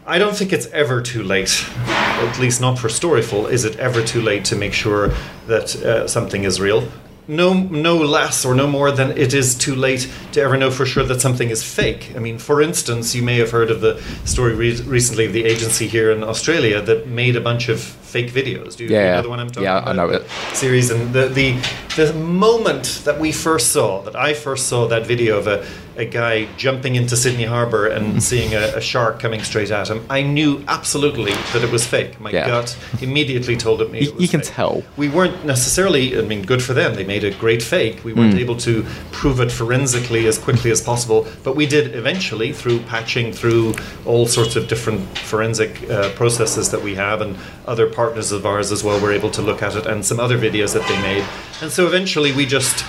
I 0.06 0.18
don't 0.18 0.34
think 0.34 0.52
it's 0.52 0.66
ever 0.72 1.02
too 1.02 1.22
late, 1.22 1.64
at 1.86 2.38
least 2.40 2.60
not 2.60 2.78
for 2.80 2.88
Storyful. 2.88 3.48
Is 3.48 3.64
it 3.64 3.76
ever 3.78 4.02
too 4.02 4.20
late 4.20 4.44
to 4.46 4.56
make 4.56 4.72
sure 4.72 5.12
that 5.46 5.76
uh, 5.76 6.08
something 6.08 6.42
is 6.42 6.58
real? 6.58 6.88
No 7.28 7.52
no 7.54 7.96
less 7.96 8.44
or 8.44 8.54
no 8.54 8.66
more 8.66 8.90
than 8.90 9.16
it 9.16 9.32
is 9.34 9.54
too 9.54 9.74
late 9.74 10.10
to 10.32 10.40
ever 10.40 10.56
know 10.56 10.70
for 10.70 10.84
sure 10.86 11.04
that 11.04 11.20
something 11.20 11.50
is 11.50 11.62
fake. 11.62 12.12
I 12.16 12.18
mean, 12.18 12.38
for 12.38 12.60
instance, 12.62 13.14
you 13.14 13.22
may 13.22 13.38
have 13.38 13.50
heard 13.50 13.70
of 13.70 13.80
the 13.80 14.02
story 14.24 14.54
re- 14.54 14.80
recently 14.82 15.26
of 15.26 15.32
the 15.32 15.44
agency 15.44 15.86
here 15.86 16.10
in 16.10 16.22
Australia 16.24 16.80
that 16.82 17.06
made 17.08 17.36
a 17.36 17.40
bunch 17.40 17.68
of 17.68 17.80
fake 17.80 18.32
videos. 18.32 18.76
Do 18.76 18.84
you, 18.84 18.90
Yeah, 18.90 18.98
you 19.00 19.04
yeah. 19.06 19.16
know 19.16 19.22
the 19.22 19.28
one 19.28 19.40
I'm 19.40 19.48
talking 19.48 19.64
Yeah, 19.64 19.84
I 19.86 19.92
know 19.92 20.08
it. 20.08 20.22
Series 20.54 20.90
and 20.90 21.12
the, 21.12 21.28
the 21.28 21.56
the 21.96 22.12
moment 22.14 23.02
that 23.04 23.18
we 23.20 23.32
first 23.32 23.72
saw, 23.72 24.02
that 24.02 24.16
I 24.16 24.32
first 24.34 24.68
saw 24.68 24.86
that 24.88 25.06
video 25.06 25.38
of 25.38 25.46
a, 25.46 25.66
a 26.00 26.04
guy 26.06 26.46
jumping 26.56 26.94
into 26.96 27.14
Sydney 27.16 27.44
Harbour 27.44 27.86
and 27.86 28.22
seeing 28.22 28.54
a, 28.54 28.76
a 28.76 28.80
shark 28.80 29.20
coming 29.20 29.42
straight 29.42 29.70
at 29.70 29.88
him, 29.88 30.04
I 30.08 30.22
knew 30.22 30.64
absolutely 30.66 31.32
that 31.52 31.62
it 31.62 31.70
was 31.70 31.86
fake. 31.86 32.18
My 32.18 32.30
Yeah. 32.30 32.46
gut 32.48 32.76
immediately 33.02 33.56
told 33.56 33.82
it 33.82 33.90
me. 33.92 34.00
You- 34.00 34.08
it 34.08 34.14
was 34.14 34.22
you 34.22 34.28
can 34.28 34.40
tell. 34.40 34.82
We 34.96 35.08
weren't 35.08 35.44
necessarily. 35.44 36.18
I 36.18 36.22
mean, 36.22 36.42
good 36.42 36.62
for 36.62 36.72
them. 36.72 36.94
They 36.94 37.04
made 37.04 37.22
a 37.24 37.30
great 37.32 37.62
fake. 37.62 38.00
We 38.02 38.12
Hmm. 38.12 38.18
weren't 38.20 38.38
able 38.38 38.56
to 38.68 38.84
prove 39.12 39.40
it 39.40 39.52
forensically 39.52 40.26
as 40.26 40.38
quickly 40.38 40.70
as 40.70 40.80
possible, 40.80 41.26
but 41.44 41.54
we 41.54 41.66
did 41.66 41.94
eventually 41.94 42.52
through 42.52 42.78
patching, 42.80 43.32
through 43.32 43.74
all 44.06 44.26
sorts 44.26 44.56
of 44.56 44.68
different 44.68 45.00
forensic 45.18 45.72
uh, 45.90 46.08
processes 46.20 46.70
that 46.70 46.82
we 46.82 46.94
have, 46.94 47.20
and 47.20 47.36
other 47.66 47.86
partners 47.86 48.32
of 48.32 48.46
ours 48.46 48.72
as 48.72 48.82
well 48.82 48.98
were 48.98 49.12
able 49.12 49.30
to 49.30 49.42
look 49.42 49.62
at 49.62 49.76
it, 49.76 49.84
and 49.86 50.04
some 50.04 50.18
other 50.18 50.38
videos 50.38 50.72
that 50.72 50.86
they 50.88 50.98
made. 51.02 51.24
And 51.60 51.70
so 51.70 51.86
eventually, 51.86 52.32
we 52.32 52.46
just, 52.46 52.84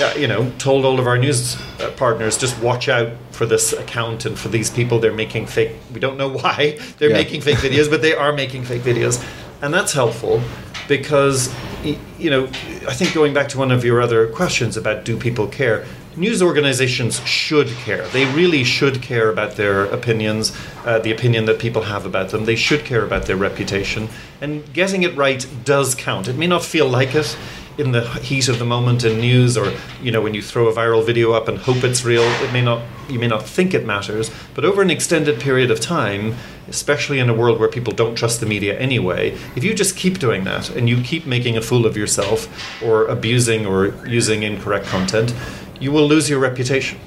uh, 0.00 0.12
you 0.16 0.26
know, 0.26 0.50
told 0.58 0.84
all 0.84 0.98
of 0.98 1.06
our 1.06 1.18
news 1.18 1.56
uh, 1.80 1.90
partners 1.96 2.36
just 2.38 2.60
watch 2.62 2.88
out 2.88 3.12
for 3.30 3.46
this 3.46 3.72
account 3.72 4.24
and 4.26 4.38
for 4.38 4.48
these 4.48 4.70
people. 4.70 4.98
They're 4.98 5.12
making 5.12 5.46
fake. 5.46 5.72
We 5.92 6.00
don't 6.00 6.16
know 6.16 6.28
why 6.42 6.78
they're 6.98 7.10
Yeah. 7.10 7.16
making 7.16 7.42
fake 7.42 7.58
videos, 7.58 7.88
but 7.90 8.02
they 8.02 8.14
are 8.14 8.32
making 8.32 8.64
fake 8.64 8.82
videos, 8.82 9.24
and 9.62 9.72
that's 9.72 9.92
helpful 9.92 10.40
because 10.88 11.52
you 12.18 12.30
know 12.30 12.44
I 12.88 12.94
think 12.94 13.14
going 13.14 13.34
back 13.34 13.48
to 13.50 13.58
one 13.58 13.70
of 13.70 13.84
your 13.84 14.00
other 14.00 14.26
questions 14.28 14.76
about 14.76 15.04
do 15.04 15.16
people 15.16 15.46
care. 15.46 15.84
News 16.16 16.40
organizations 16.42 17.18
should 17.26 17.66
care. 17.68 18.06
They 18.08 18.24
really 18.26 18.62
should 18.62 19.02
care 19.02 19.30
about 19.30 19.56
their 19.56 19.86
opinions, 19.86 20.56
uh, 20.84 21.00
the 21.00 21.10
opinion 21.10 21.46
that 21.46 21.58
people 21.58 21.82
have 21.82 22.06
about 22.06 22.28
them. 22.28 22.44
They 22.44 22.54
should 22.54 22.84
care 22.84 23.04
about 23.04 23.26
their 23.26 23.34
reputation. 23.36 24.08
And 24.40 24.62
getting 24.72 25.02
it 25.02 25.16
right 25.16 25.44
does 25.64 25.96
count. 25.96 26.28
It 26.28 26.36
may 26.36 26.46
not 26.46 26.62
feel 26.62 26.88
like 26.88 27.16
it 27.16 27.36
in 27.78 27.92
the 27.92 28.08
heat 28.20 28.48
of 28.48 28.58
the 28.58 28.64
moment 28.64 29.04
in 29.04 29.18
news 29.18 29.56
or 29.56 29.72
you 30.02 30.12
know 30.12 30.20
when 30.20 30.34
you 30.34 30.42
throw 30.42 30.68
a 30.68 30.72
viral 30.72 31.04
video 31.04 31.32
up 31.32 31.48
and 31.48 31.58
hope 31.58 31.82
it's 31.82 32.04
real 32.04 32.22
it 32.22 32.52
may 32.52 32.62
not 32.62 32.82
you 33.08 33.18
may 33.18 33.26
not 33.26 33.42
think 33.44 33.74
it 33.74 33.84
matters 33.84 34.30
but 34.54 34.64
over 34.64 34.80
an 34.80 34.90
extended 34.90 35.40
period 35.40 35.70
of 35.70 35.80
time 35.80 36.34
especially 36.68 37.18
in 37.18 37.28
a 37.28 37.34
world 37.34 37.58
where 37.58 37.68
people 37.68 37.92
don't 37.92 38.14
trust 38.14 38.40
the 38.40 38.46
media 38.46 38.78
anyway 38.78 39.30
if 39.56 39.64
you 39.64 39.74
just 39.74 39.96
keep 39.96 40.18
doing 40.18 40.44
that 40.44 40.70
and 40.70 40.88
you 40.88 41.00
keep 41.02 41.26
making 41.26 41.56
a 41.56 41.60
fool 41.60 41.84
of 41.84 41.96
yourself 41.96 42.48
or 42.82 43.06
abusing 43.06 43.66
or 43.66 43.86
using 44.06 44.42
incorrect 44.44 44.86
content 44.86 45.34
you 45.80 45.90
will 45.90 46.06
lose 46.06 46.30
your 46.30 46.38
reputation 46.38 46.98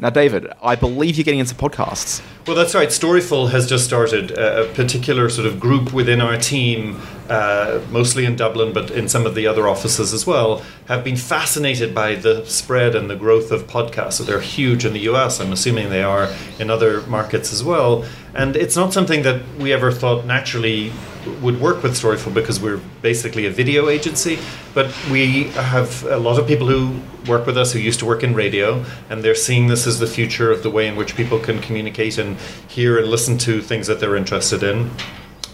Now, 0.00 0.10
David, 0.10 0.52
I 0.60 0.74
believe 0.74 1.16
you're 1.16 1.24
getting 1.24 1.40
into 1.40 1.54
podcasts. 1.54 2.20
Well, 2.46 2.56
that's 2.56 2.74
right. 2.74 2.88
Storyful 2.88 3.50
has 3.50 3.68
just 3.68 3.84
started 3.84 4.32
a, 4.32 4.64
a 4.64 4.74
particular 4.74 5.28
sort 5.30 5.46
of 5.46 5.60
group 5.60 5.92
within 5.92 6.20
our 6.20 6.36
team, 6.36 7.00
uh, 7.28 7.80
mostly 7.90 8.24
in 8.24 8.36
Dublin, 8.36 8.72
but 8.72 8.90
in 8.90 9.08
some 9.08 9.26
of 9.26 9.34
the 9.34 9.46
other 9.46 9.66
offices 9.68 10.12
as 10.12 10.26
well, 10.26 10.62
have 10.88 11.02
been 11.02 11.16
fascinated 11.16 11.94
by 11.94 12.14
the 12.14 12.44
spread 12.44 12.94
and 12.94 13.08
the 13.08 13.16
growth 13.16 13.50
of 13.50 13.66
podcasts. 13.66 14.14
So 14.14 14.24
they're 14.24 14.40
huge 14.40 14.84
in 14.84 14.92
the 14.92 15.00
US. 15.10 15.40
I'm 15.40 15.52
assuming 15.52 15.90
they 15.90 16.02
are 16.02 16.28
in 16.58 16.70
other 16.70 17.00
markets 17.02 17.52
as 17.52 17.64
well. 17.64 18.04
And 18.34 18.56
it's 18.56 18.76
not 18.76 18.92
something 18.92 19.22
that 19.22 19.42
we 19.58 19.72
ever 19.72 19.92
thought 19.92 20.26
naturally 20.26 20.92
would 21.40 21.60
work 21.60 21.82
with 21.82 21.92
Storyful 21.92 22.34
because 22.34 22.60
we're 22.60 22.80
basically 23.00 23.46
a 23.46 23.50
video 23.50 23.88
agency, 23.88 24.38
but 24.74 24.86
we 25.10 25.44
have 25.44 26.04
a 26.04 26.18
lot 26.18 26.38
of 26.38 26.46
people 26.46 26.66
who 26.66 27.00
work 27.30 27.46
with 27.46 27.56
us 27.56 27.72
who 27.72 27.78
used 27.78 28.00
to 28.00 28.06
work 28.06 28.22
in 28.22 28.34
radio, 28.34 28.84
and 29.08 29.22
they're 29.22 29.34
seeing 29.34 29.68
this 29.68 29.86
as 29.86 29.98
the 29.98 30.06
future 30.06 30.50
of 30.50 30.62
the 30.62 30.70
way 30.70 30.86
in 30.86 30.96
which 30.96 31.16
people 31.16 31.38
can 31.38 31.60
communicate 31.60 32.18
and 32.18 32.36
hear 32.68 32.98
and 32.98 33.08
listen 33.08 33.38
to 33.38 33.62
things 33.62 33.86
that 33.86 34.00
they're 34.00 34.16
interested 34.16 34.62
in. 34.62 34.90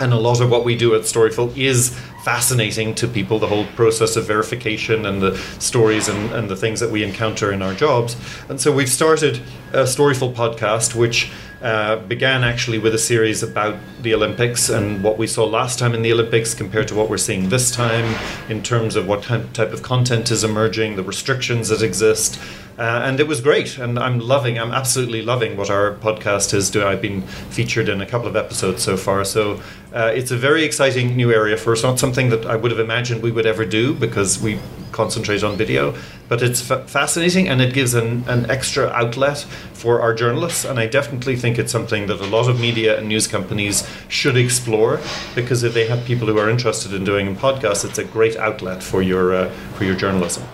And 0.00 0.14
a 0.14 0.18
lot 0.18 0.40
of 0.40 0.50
what 0.50 0.64
we 0.64 0.76
do 0.76 0.94
at 0.94 1.02
Storyful 1.02 1.54
is 1.56 1.90
fascinating 2.24 2.94
to 2.96 3.06
people, 3.06 3.38
the 3.38 3.46
whole 3.46 3.66
process 3.76 4.16
of 4.16 4.26
verification 4.26 5.06
and 5.06 5.20
the 5.20 5.36
stories 5.58 6.08
and, 6.08 6.32
and 6.32 6.48
the 6.48 6.56
things 6.56 6.80
that 6.80 6.90
we 6.90 7.04
encounter 7.04 7.52
in 7.52 7.60
our 7.62 7.74
jobs. 7.74 8.16
And 8.48 8.60
so 8.60 8.72
we've 8.72 8.88
started 8.88 9.42
a 9.72 9.84
Storyful 9.84 10.34
podcast, 10.34 10.94
which 10.94 11.30
uh, 11.62 11.96
began 11.96 12.42
actually 12.42 12.78
with 12.78 12.94
a 12.94 12.98
series 12.98 13.42
about 13.42 13.76
the 14.00 14.14
Olympics 14.14 14.70
and 14.70 15.02
what 15.04 15.18
we 15.18 15.26
saw 15.26 15.44
last 15.44 15.78
time 15.78 15.94
in 15.94 16.00
the 16.00 16.12
Olympics 16.12 16.54
compared 16.54 16.88
to 16.88 16.94
what 16.94 17.10
we're 17.10 17.18
seeing 17.18 17.50
this 17.50 17.70
time 17.70 18.16
in 18.48 18.62
terms 18.62 18.96
of 18.96 19.06
what 19.06 19.22
type 19.22 19.72
of 19.72 19.82
content 19.82 20.30
is 20.30 20.42
emerging, 20.42 20.96
the 20.96 21.02
restrictions 21.02 21.68
that 21.68 21.82
exist. 21.82 22.40
Uh, 22.78 23.02
and 23.04 23.20
it 23.20 23.26
was 23.26 23.40
great, 23.40 23.78
and 23.78 23.98
I'm 23.98 24.20
loving, 24.20 24.59
I'm 24.59 24.72
absolutely 24.72 25.22
loving 25.22 25.56
what 25.56 25.68
our 25.70 25.94
podcast 25.96 26.54
is 26.54 26.70
doing. 26.70 26.87
I've 26.87 27.02
been 27.02 27.22
featured 27.22 27.88
in 27.88 28.00
a 28.00 28.06
couple 28.06 28.26
of 28.26 28.37
episodes 28.37 28.83
so 28.83 28.96
far, 28.96 29.24
so 29.24 29.61
uh, 29.92 30.12
it's 30.14 30.30
a 30.30 30.37
very 30.37 30.64
exciting 30.64 31.16
new 31.16 31.33
area 31.33 31.56
for 31.56 31.72
us. 31.72 31.83
Not 31.83 31.98
something 31.98 32.30
that 32.30 32.46
I 32.46 32.56
would 32.56 32.70
have 32.70 32.80
imagined 32.80 33.22
we 33.22 33.33
would 33.33 33.46
ever 33.46 33.64
do 33.64 33.94
because 33.94 34.40
we 34.40 34.59
concentrate 34.92 35.42
on 35.42 35.56
video, 35.56 35.94
but 36.28 36.42
it's 36.42 36.61
fa- 36.61 36.87
fascinating 36.87 37.48
and 37.48 37.61
it 37.61 37.74
gives 37.74 37.94
an, 37.94 38.24
an 38.28 38.50
extra 38.50 38.88
outlet 38.88 39.38
for 39.72 40.00
our 40.00 40.14
journalists. 40.14 40.64
And 40.64 40.78
I 40.78 40.87
definitely 40.87 41.37
think 41.37 41.59
it's 41.59 41.72
something 41.72 42.06
that 42.06 42.20
a 42.20 42.26
lot 42.26 42.48
of 42.48 42.61
media 42.61 42.98
and 42.98 43.09
news 43.09 43.26
companies 43.26 43.88
should 44.09 44.37
explore 44.37 45.00
because 45.35 45.62
if 45.62 45.74
they 45.74 45.87
have 45.87 46.04
people 46.04 46.28
who 46.28 46.38
are 46.38 46.50
interested 46.50 46.92
in 46.92 47.04
doing 47.04 47.37
podcasts, 47.37 47.85
it's 47.85 47.98
a 47.98 48.04
great 48.04 48.37
outlet 48.37 48.83
for 48.83 49.02
your 49.02 49.35
uh, 49.35 49.50
for 49.74 49.85
your 49.85 49.96
journalism. 49.96 50.44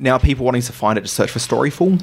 Now, 0.00 0.16
people 0.16 0.46
wanting 0.46 0.62
to 0.62 0.72
find 0.72 0.96
it, 0.96 1.02
just 1.02 1.14
search 1.14 1.30
for 1.30 1.40
Storyful. 1.40 2.02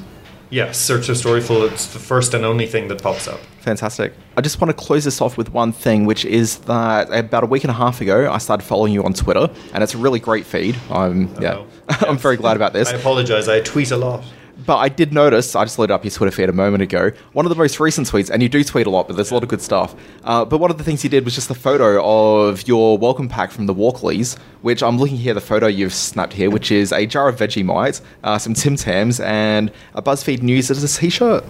Yes, 0.50 0.78
search 0.78 1.06
for 1.06 1.12
Storyful. 1.12 1.70
It's 1.70 1.92
the 1.92 1.98
first 1.98 2.32
and 2.32 2.44
only 2.44 2.64
thing 2.66 2.86
that 2.88 3.02
pops 3.02 3.26
up. 3.26 3.40
Fantastic. 3.60 4.14
I 4.36 4.40
just 4.40 4.60
want 4.60 4.70
to 4.70 4.84
close 4.84 5.04
this 5.04 5.20
off 5.20 5.36
with 5.36 5.52
one 5.52 5.72
thing, 5.72 6.06
which 6.06 6.24
is 6.24 6.58
that 6.60 7.12
about 7.12 7.42
a 7.42 7.46
week 7.46 7.64
and 7.64 7.72
a 7.72 7.74
half 7.74 8.00
ago, 8.00 8.30
I 8.32 8.38
started 8.38 8.62
following 8.64 8.92
you 8.92 9.02
on 9.02 9.14
Twitter, 9.14 9.50
and 9.74 9.82
it's 9.82 9.94
a 9.94 9.98
really 9.98 10.20
great 10.20 10.46
feed. 10.46 10.76
I'm 10.90 11.26
yeah, 11.42 11.56
Oh, 11.56 11.66
I'm 12.08 12.16
very 12.16 12.36
glad 12.36 12.56
about 12.56 12.72
this. 12.72 12.88
I 12.88 12.96
apologize. 12.96 13.48
I 13.48 13.60
tweet 13.60 13.90
a 13.90 13.96
lot. 13.96 14.22
But 14.68 14.76
I 14.76 14.90
did 14.90 15.14
notice, 15.14 15.56
I 15.56 15.64
just 15.64 15.78
loaded 15.78 15.94
up 15.94 16.04
your 16.04 16.10
Twitter 16.10 16.30
feed 16.30 16.50
a 16.50 16.52
moment 16.52 16.82
ago, 16.82 17.10
one 17.32 17.46
of 17.46 17.48
the 17.48 17.56
most 17.56 17.80
recent 17.80 18.06
tweets, 18.06 18.28
and 18.28 18.42
you 18.42 18.50
do 18.50 18.62
tweet 18.62 18.86
a 18.86 18.90
lot, 18.90 19.06
but 19.08 19.16
there's 19.16 19.30
a 19.30 19.34
lot 19.34 19.42
of 19.42 19.48
good 19.48 19.62
stuff. 19.62 19.94
Uh, 20.24 20.44
but 20.44 20.58
one 20.58 20.70
of 20.70 20.76
the 20.76 20.84
things 20.84 21.02
you 21.02 21.08
did 21.08 21.24
was 21.24 21.34
just 21.34 21.48
a 21.48 21.54
photo 21.54 22.04
of 22.04 22.68
your 22.68 22.98
welcome 22.98 23.30
pack 23.30 23.50
from 23.50 23.64
the 23.64 23.72
Walkleys, 23.74 24.36
which 24.60 24.82
I'm 24.82 24.98
looking 24.98 25.16
here, 25.16 25.32
the 25.32 25.40
photo 25.40 25.68
you've 25.68 25.94
snapped 25.94 26.34
here, 26.34 26.50
which 26.50 26.70
is 26.70 26.92
a 26.92 27.06
jar 27.06 27.30
of 27.30 27.36
Vegemite, 27.36 28.02
uh, 28.22 28.36
some 28.36 28.52
Tim 28.52 28.76
Tams, 28.76 29.20
and 29.20 29.72
a 29.94 30.02
BuzzFeed 30.02 30.42
News. 30.42 30.70
Is 30.70 30.84
a 30.84 31.00
t-shirt? 31.00 31.44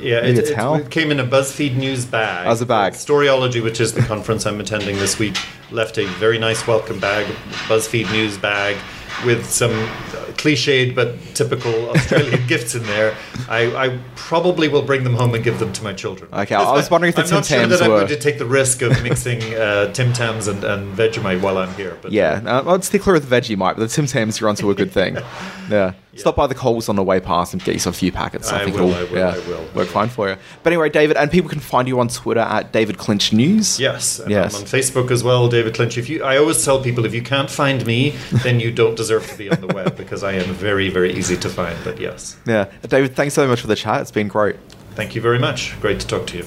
Yeah, 0.00 0.22
Maybe 0.22 0.38
it, 0.38 0.48
it- 0.48 0.80
it 0.86 0.90
came 0.90 1.10
in 1.10 1.20
a 1.20 1.26
BuzzFeed 1.26 1.76
News 1.76 2.06
bag. 2.06 2.46
As 2.46 2.62
a 2.62 2.66
bag. 2.66 2.94
Storyology, 2.94 3.62
which 3.62 3.82
is 3.82 3.92
the 3.92 4.00
conference 4.00 4.46
I'm 4.46 4.58
attending 4.60 4.96
this 4.96 5.18
week, 5.18 5.36
left 5.70 5.98
a 5.98 6.06
very 6.06 6.38
nice 6.38 6.66
welcome 6.66 6.98
bag, 6.98 7.26
BuzzFeed 7.68 8.10
News 8.12 8.38
bag, 8.38 8.78
with 9.24 9.48
some 9.50 9.72
cliched 10.36 10.94
but 10.94 11.16
typical 11.34 11.90
Australian 11.94 12.46
gifts 12.46 12.74
in 12.74 12.82
there. 12.84 13.14
I, 13.48 13.86
I 13.86 13.98
probably 14.16 14.68
will 14.68 14.82
bring 14.82 15.04
them 15.04 15.14
home 15.14 15.34
and 15.34 15.44
give 15.44 15.58
them 15.58 15.72
to 15.72 15.84
my 15.84 15.92
children. 15.92 16.28
Okay, 16.32 16.54
I 16.54 16.72
was 16.72 16.90
wondering 16.90 17.10
if 17.10 17.16
the 17.16 17.22
I'm 17.22 17.30
not 17.30 17.44
Tim 17.44 17.60
sure 17.60 17.66
that 17.68 17.78
Tams 17.78 17.82
I'm 17.82 17.88
going 17.88 18.08
to 18.08 18.18
take 18.18 18.38
the 18.38 18.46
risk 18.46 18.82
of 18.82 19.02
mixing 19.02 19.42
uh, 19.54 19.92
Tim 19.92 20.12
Tams 20.12 20.48
and, 20.48 20.64
and 20.64 20.96
Vegemite 20.96 21.40
while 21.40 21.58
I'm 21.58 21.72
here. 21.74 21.98
But 22.02 22.12
Yeah, 22.12 22.40
uh, 22.44 22.72
I'd 22.72 22.84
stick 22.84 23.02
clear 23.02 23.14
with 23.14 23.28
the 23.28 23.40
Vegemite, 23.40 23.76
but 23.76 23.80
the 23.80 23.88
Tim 23.88 24.06
Tams, 24.06 24.40
you're 24.40 24.48
onto 24.48 24.70
a 24.70 24.74
good 24.74 24.92
thing. 24.92 25.16
Yeah. 25.72 25.92
Stop 26.16 26.36
by 26.36 26.46
the 26.46 26.54
Coles 26.54 26.88
on 26.90 26.96
the 26.96 27.02
way 27.02 27.18
past 27.20 27.54
and 27.54 27.64
get 27.64 27.72
yourself 27.74 27.96
a 27.96 27.98
few 27.98 28.12
packets. 28.12 28.52
I, 28.52 28.60
I 28.60 28.64
think 28.64 28.76
will, 28.76 28.90
it'll 28.90 29.00
I 29.00 29.10
will, 29.10 29.18
yeah, 29.18 29.28
I 29.42 29.48
will. 29.48 29.64
work 29.74 29.88
fine 29.88 30.08
for 30.10 30.28
you. 30.28 30.36
But 30.62 30.72
anyway, 30.72 30.90
David, 30.90 31.16
and 31.16 31.30
people 31.30 31.48
can 31.48 31.60
find 31.60 31.88
you 31.88 31.98
on 32.00 32.08
Twitter 32.08 32.40
at 32.40 32.70
David 32.72 32.98
Clinch 32.98 33.32
News. 33.32 33.80
Yes, 33.80 34.18
and 34.20 34.30
Yes. 34.30 34.54
I'm 34.54 34.60
on 34.62 34.66
Facebook 34.66 35.10
as 35.10 35.24
well, 35.24 35.48
David 35.48 35.74
Clinch. 35.74 35.96
If 35.96 36.08
you, 36.10 36.22
I 36.22 36.36
always 36.36 36.62
tell 36.64 36.82
people 36.82 37.06
if 37.06 37.14
you 37.14 37.22
can't 37.22 37.48
find 37.50 37.84
me, 37.86 38.10
then 38.44 38.60
you 38.60 38.70
don't 38.70 38.94
deserve 38.96 39.26
to 39.30 39.38
be 39.38 39.48
on 39.50 39.60
the 39.62 39.68
web 39.68 39.96
because 40.02 40.22
I 40.22 40.32
am 40.34 40.52
very, 40.52 40.90
very 40.90 41.14
easy 41.14 41.36
to 41.38 41.48
find. 41.48 41.78
But 41.82 41.98
yes, 41.98 42.36
Yeah. 42.46 42.66
David, 42.86 43.16
thanks 43.16 43.34
so 43.34 43.48
much 43.48 43.60
for 43.62 43.66
the 43.68 43.76
chat. 43.76 44.02
It's 44.02 44.10
been 44.10 44.28
great. 44.28 44.56
thank 44.94 45.14
you 45.14 45.22
very 45.22 45.38
much. 45.38 45.80
Great 45.80 45.98
to 46.00 46.06
talk 46.06 46.26
to 46.28 46.36
you. 46.38 46.44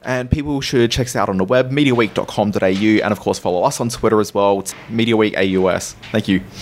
And 0.00 0.30
people 0.30 0.60
should 0.62 0.90
check 0.90 1.08
us 1.08 1.16
out 1.16 1.28
on 1.28 1.36
the 1.36 1.44
web, 1.44 1.70
mediaweek.com.au, 1.72 3.04
and 3.04 3.12
of 3.12 3.20
course 3.20 3.38
follow 3.38 3.64
us 3.64 3.80
on 3.80 3.88
Twitter 3.90 4.20
as 4.20 4.32
well. 4.32 4.60
It's 4.60 4.72
MediaWeek 4.88 5.36
AUS. 5.36 5.94
Thank 6.12 6.28
you. 6.28 6.40